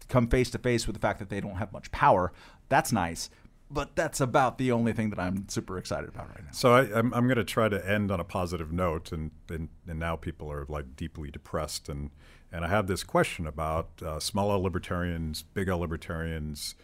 [0.08, 2.32] come face to face with the fact that they don't have much power.
[2.68, 3.30] That's nice.
[3.68, 6.52] But that's about the only thing that I'm super excited about right now.
[6.52, 9.68] So I, I'm, I'm going to try to end on a positive note, and, and
[9.88, 12.10] and now people are like deeply depressed, and
[12.52, 16.76] and I have this question about uh, small L libertarians, big L libertarians,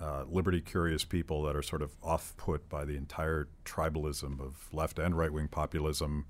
[0.00, 4.68] uh, liberty curious people that are sort of off put by the entire tribalism of
[4.72, 6.24] left and right wing populism.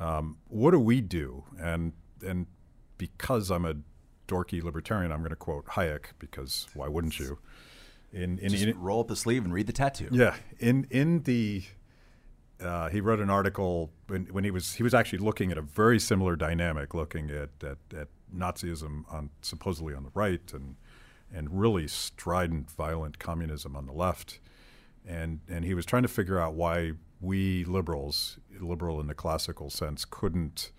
[0.00, 1.44] Um, what do we do?
[1.60, 1.92] And
[2.26, 2.46] and
[2.96, 3.74] because I'm a
[4.26, 7.38] dorky libertarian, I'm going to quote Hayek because why wouldn't you?
[8.14, 10.08] In in, Just in roll up the sleeve and read the tattoo.
[10.12, 11.64] yeah, in in the
[12.60, 15.62] uh, he wrote an article when, when he was he was actually looking at a
[15.62, 20.76] very similar dynamic, looking at at, at Nazism on supposedly on the right and
[21.32, 24.38] and really strident, violent communism on the left,
[25.06, 29.70] and and he was trying to figure out why we liberals, liberal in the classical
[29.70, 30.70] sense, couldn't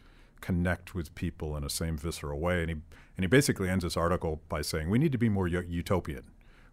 [0.41, 2.75] connect with people in a same visceral way, and he
[3.17, 6.23] and he basically ends this article by saying we need to be more utopian.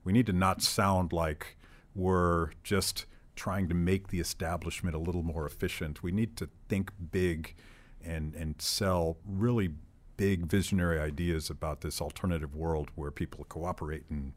[0.05, 1.57] We need to not sound like
[1.95, 6.03] we're just trying to make the establishment a little more efficient.
[6.03, 7.55] We need to think big
[8.05, 9.71] and and sell really
[10.17, 14.33] big visionary ideas about this alternative world where people cooperate and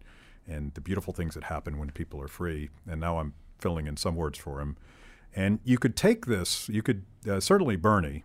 [0.48, 2.70] and the beautiful things that happen when people are free.
[2.88, 4.78] And now I'm filling in some words for him.
[5.36, 8.24] And you could take this, you could uh, certainly Bernie,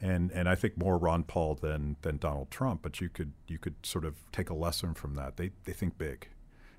[0.00, 2.82] and and I think more Ron Paul than than Donald Trump.
[2.82, 5.36] But you could you could sort of take a lesson from that.
[5.36, 6.28] They they think big,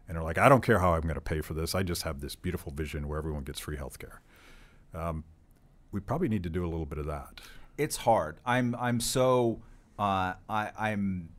[0.07, 1.73] and they're like, I don't care how I'm going to pay for this.
[1.73, 4.21] I just have this beautiful vision where everyone gets free health care.
[4.93, 5.23] Um,
[5.91, 7.41] we probably need to do a little bit of that.
[7.77, 8.37] It's hard.
[8.45, 9.61] I'm I'm so
[9.99, 11.29] uh, I I'm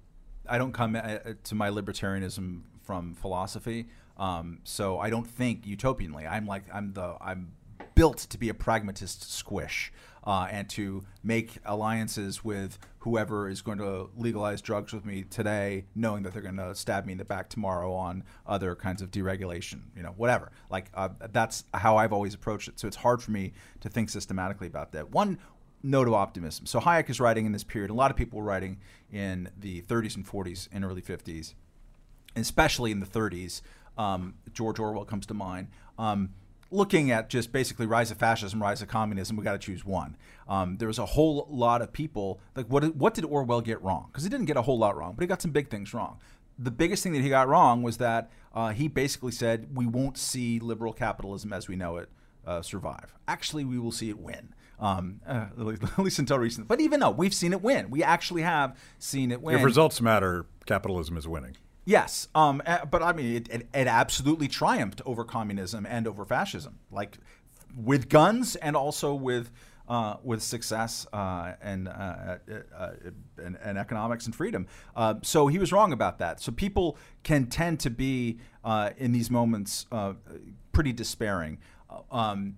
[0.49, 3.87] I don't come uh, to my libertarianism from philosophy.
[4.17, 6.31] Um, so I don't think utopianly.
[6.31, 7.53] I'm like I'm the I'm
[7.95, 9.93] built to be a pragmatist squish
[10.25, 15.85] uh, and to make alliances with whoever is going to legalize drugs with me today,
[15.95, 19.13] knowing that they're going to stab me in the back tomorrow on other kinds of
[19.13, 20.51] deregulation, you know, whatever.
[20.71, 22.81] Like uh, that's how I've always approached it.
[22.81, 23.53] So it's hard for me
[23.83, 25.13] to think systematically about that.
[25.13, 25.39] One
[25.85, 26.67] note of optimism.
[26.67, 27.93] So Hayek is writing in this period.
[27.93, 28.79] A lot of people were writing
[29.13, 31.55] in the 30s and 40s and early 50s,
[32.35, 33.63] especially in the 30s.
[33.97, 35.69] Um, George Orwell comes to mind.
[35.97, 36.31] Um,
[36.71, 40.17] looking at just basically rise of fascism, rise of communism, we got to choose one.
[40.49, 44.07] Um, there was a whole lot of people like what what did Orwell get wrong?
[44.09, 46.19] Because he didn't get a whole lot wrong, but he got some big things wrong.
[46.59, 50.17] The biggest thing that he got wrong was that uh, he basically said we won't
[50.17, 52.09] see liberal capitalism as we know it
[52.47, 53.13] uh, survive.
[53.29, 54.55] Actually, we will see it win.
[54.79, 56.67] Um, uh, at least until recently.
[56.67, 59.57] But even though we've seen it win, we actually have seen it win.
[59.57, 61.57] If results matter, capitalism is winning.
[61.89, 62.61] Yes, um,
[62.91, 67.19] but I mean, it, it, it, absolutely triumphed over communism and over fascism, like
[67.77, 69.53] with guns and also with
[69.89, 72.39] uh, with success uh, and, uh, uh,
[72.77, 72.93] uh
[73.39, 74.67] and, and economics and freedom.
[74.97, 76.41] Uh, so he was wrong about that.
[76.41, 78.41] So people can tend to be
[78.97, 79.87] in these moments
[80.73, 81.59] pretty despairing.
[82.11, 82.57] Um,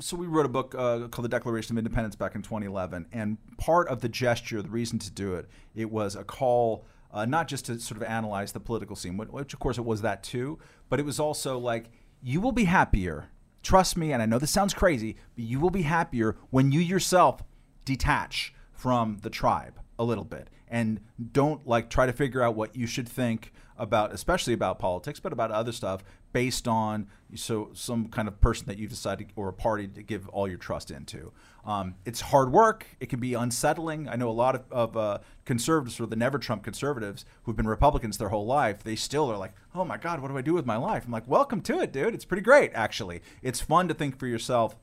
[0.00, 3.38] so we wrote a book uh, called The Declaration of Independents back in 2011, and
[3.56, 7.48] part of the gesture, the reason to do it, it was a call uh, not
[7.48, 10.58] just to sort of analyze the political scene, which of course it was that too,
[10.88, 11.90] but it was also like
[12.22, 13.30] you will be happier.
[13.62, 16.80] Trust me, and I know this sounds crazy, but you will be happier when you
[16.80, 17.42] yourself
[17.84, 21.00] detach from the tribe a little bit and
[21.32, 25.32] don't like try to figure out what you should think about especially about politics but
[25.32, 26.02] about other stuff
[26.32, 30.28] based on so some kind of person that you decided or a party to give
[30.28, 31.32] all your trust into.
[31.64, 32.86] Um, it's hard work.
[33.00, 34.08] It can be unsettling.
[34.08, 37.66] I know a lot of, of uh, conservatives or the never trump conservatives who've been
[37.66, 40.54] republicans their whole life they still are like oh my god what do i do
[40.54, 41.04] with my life?
[41.06, 42.14] I'm like welcome to it dude.
[42.14, 43.22] It's pretty great actually.
[43.42, 44.76] It's fun to think for yourself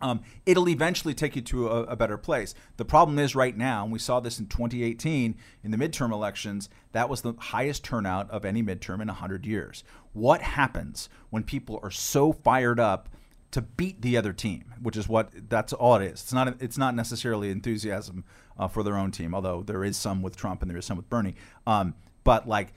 [0.00, 2.54] um, it'll eventually take you to a, a, better place.
[2.76, 6.68] The problem is right now, and we saw this in 2018 in the midterm elections,
[6.92, 9.84] that was the highest turnout of any midterm in 100 years.
[10.12, 13.08] What happens when people are so fired up
[13.54, 16.22] to beat the other team, which is what that's all it is.
[16.22, 18.24] It's not it's not necessarily enthusiasm
[18.58, 20.96] uh, for their own team, although there is some with Trump and there is some
[20.96, 21.36] with Bernie.
[21.64, 22.72] Um, but like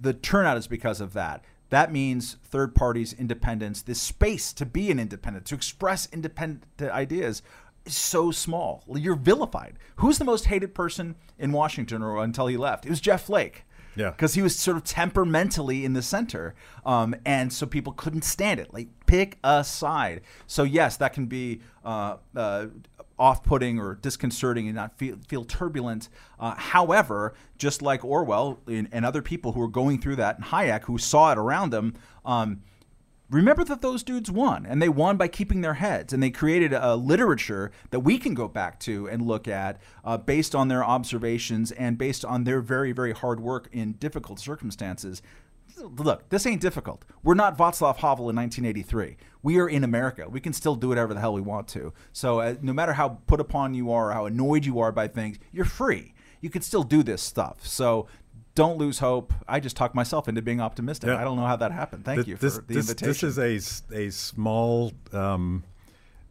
[0.00, 1.44] the turnout is because of that.
[1.70, 7.42] That means third parties, independence, this space to be an independent, to express independent ideas
[7.84, 8.84] is so small.
[8.94, 9.78] You're vilified.
[9.96, 12.86] Who's the most hated person in Washington or until he left?
[12.86, 13.64] It was Jeff Flake.
[13.96, 14.10] Yeah.
[14.10, 16.54] Because he was sort of temperamentally in the center.
[16.84, 18.74] Um, and so people couldn't stand it.
[18.74, 20.22] Like, pick a side.
[20.46, 22.66] So, yes, that can be uh, uh,
[23.18, 26.08] off-putting or disconcerting and not feel, feel turbulent.
[26.38, 30.46] Uh, however, just like Orwell and, and, other people who were going through that, and
[30.46, 31.94] Hayek who saw it around them,
[32.24, 32.62] um,
[33.30, 36.72] remember that those dudes won, and they won by keeping their heads, and they created
[36.72, 40.84] a literature that we can go back to and look at uh, based on their
[40.84, 45.22] observations and based on their very, very hard work in difficult circumstances
[45.78, 47.04] look, this ain't difficult.
[47.22, 49.16] We're not Václav Havel in 1983.
[49.42, 50.28] We are in America.
[50.28, 51.92] We can still do whatever the hell we want to.
[52.12, 55.08] So uh, no matter how put upon you are, or how annoyed you are by
[55.08, 56.14] things, you're free.
[56.40, 57.66] You can still do this stuff.
[57.66, 58.06] So
[58.54, 59.32] don't lose hope.
[59.48, 61.08] I just talked myself into being optimistic.
[61.08, 61.20] Yeah.
[61.20, 62.04] I don't know how that happened.
[62.04, 63.08] Thank you for this, the this, invitation.
[63.08, 65.64] This is a, a small um,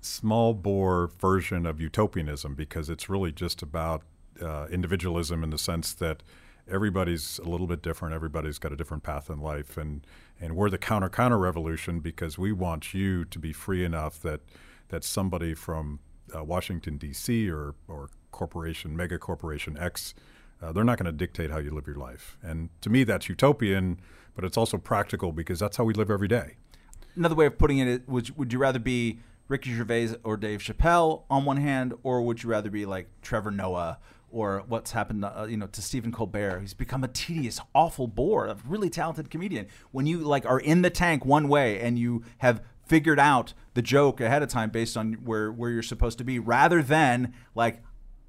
[0.02, 4.04] small bore version of utopianism because it's really just about
[4.42, 6.24] uh, individualism in the sense that–
[6.70, 8.14] everybody's a little bit different.
[8.14, 10.06] Everybody's got a different path in life, and
[10.40, 14.42] and we're the counter counter revolution because we want you to be free enough that
[14.90, 16.00] that somebody from
[16.36, 17.50] uh, Washington D.C.
[17.50, 20.14] or or corporation mega corporation X,
[20.62, 22.38] uh, they're not going to dictate how you live your life.
[22.42, 24.00] And to me, that's utopian,
[24.36, 26.56] but it's also practical because that's how we live every day.
[27.16, 31.24] Another way of putting it would would you rather be Ricky Gervais or Dave Chappelle
[31.30, 34.00] on one hand, or would you rather be like Trevor Noah
[34.34, 36.60] or what's happened, uh, you know, to Stephen Colbert.
[36.60, 39.68] He's become a tedious, awful bore, a really talented comedian.
[39.92, 43.82] When you like are in the tank one way and you have figured out the
[43.82, 47.82] joke ahead of time based on where where you're supposed to be, rather than like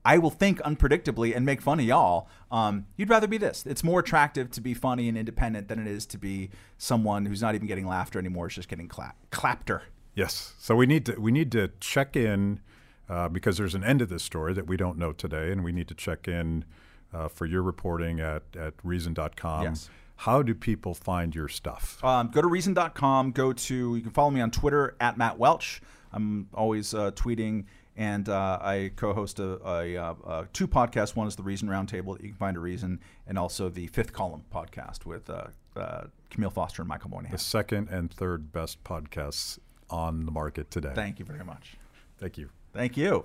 [0.05, 2.29] I will think unpredictably and make fun of y'all.
[2.51, 3.65] Um, you'd rather be this.
[3.67, 7.41] It's more attractive to be funny and independent than it is to be someone who's
[7.41, 8.47] not even getting laughter anymore.
[8.47, 9.85] It's just getting clap clapter.
[10.15, 10.53] Yes.
[10.59, 12.61] So we need to we need to check in
[13.09, 15.73] uh, because there's an end to this story that we don't know today, and we
[15.73, 16.65] need to check in
[17.13, 19.65] uh, for your reporting at at Reason.com.
[19.65, 19.91] Yes.
[20.17, 22.03] How do people find your stuff?
[22.05, 23.33] Um, go to Reason.com.
[23.33, 25.83] Go to you can follow me on Twitter at Matt Welch.
[26.13, 27.65] I'm always uh, tweeting
[27.97, 31.15] and uh, I co-host a, a, uh, a, two podcasts.
[31.15, 34.13] One is the Reason Roundtable that you can find a Reason, and also the Fifth
[34.13, 35.47] Column podcast with uh,
[35.77, 37.33] uh, Kmele Foster and Michael Moynihan.
[37.33, 39.59] The second and third best podcasts
[39.91, 40.93] on the market today.
[40.95, 41.77] Thank you very much.
[42.19, 42.51] Thank you.
[42.75, 43.25] Thank you.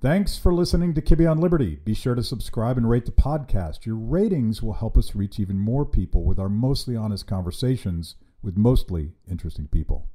[0.00, 1.80] Thanks for listening to Kibbe on Liberty.
[1.84, 3.84] Be sure to subscribe and rate the podcast.
[3.84, 8.56] Your ratings will help us reach even more people with our mostly honest conversations with
[8.56, 10.08] mostly interesting people.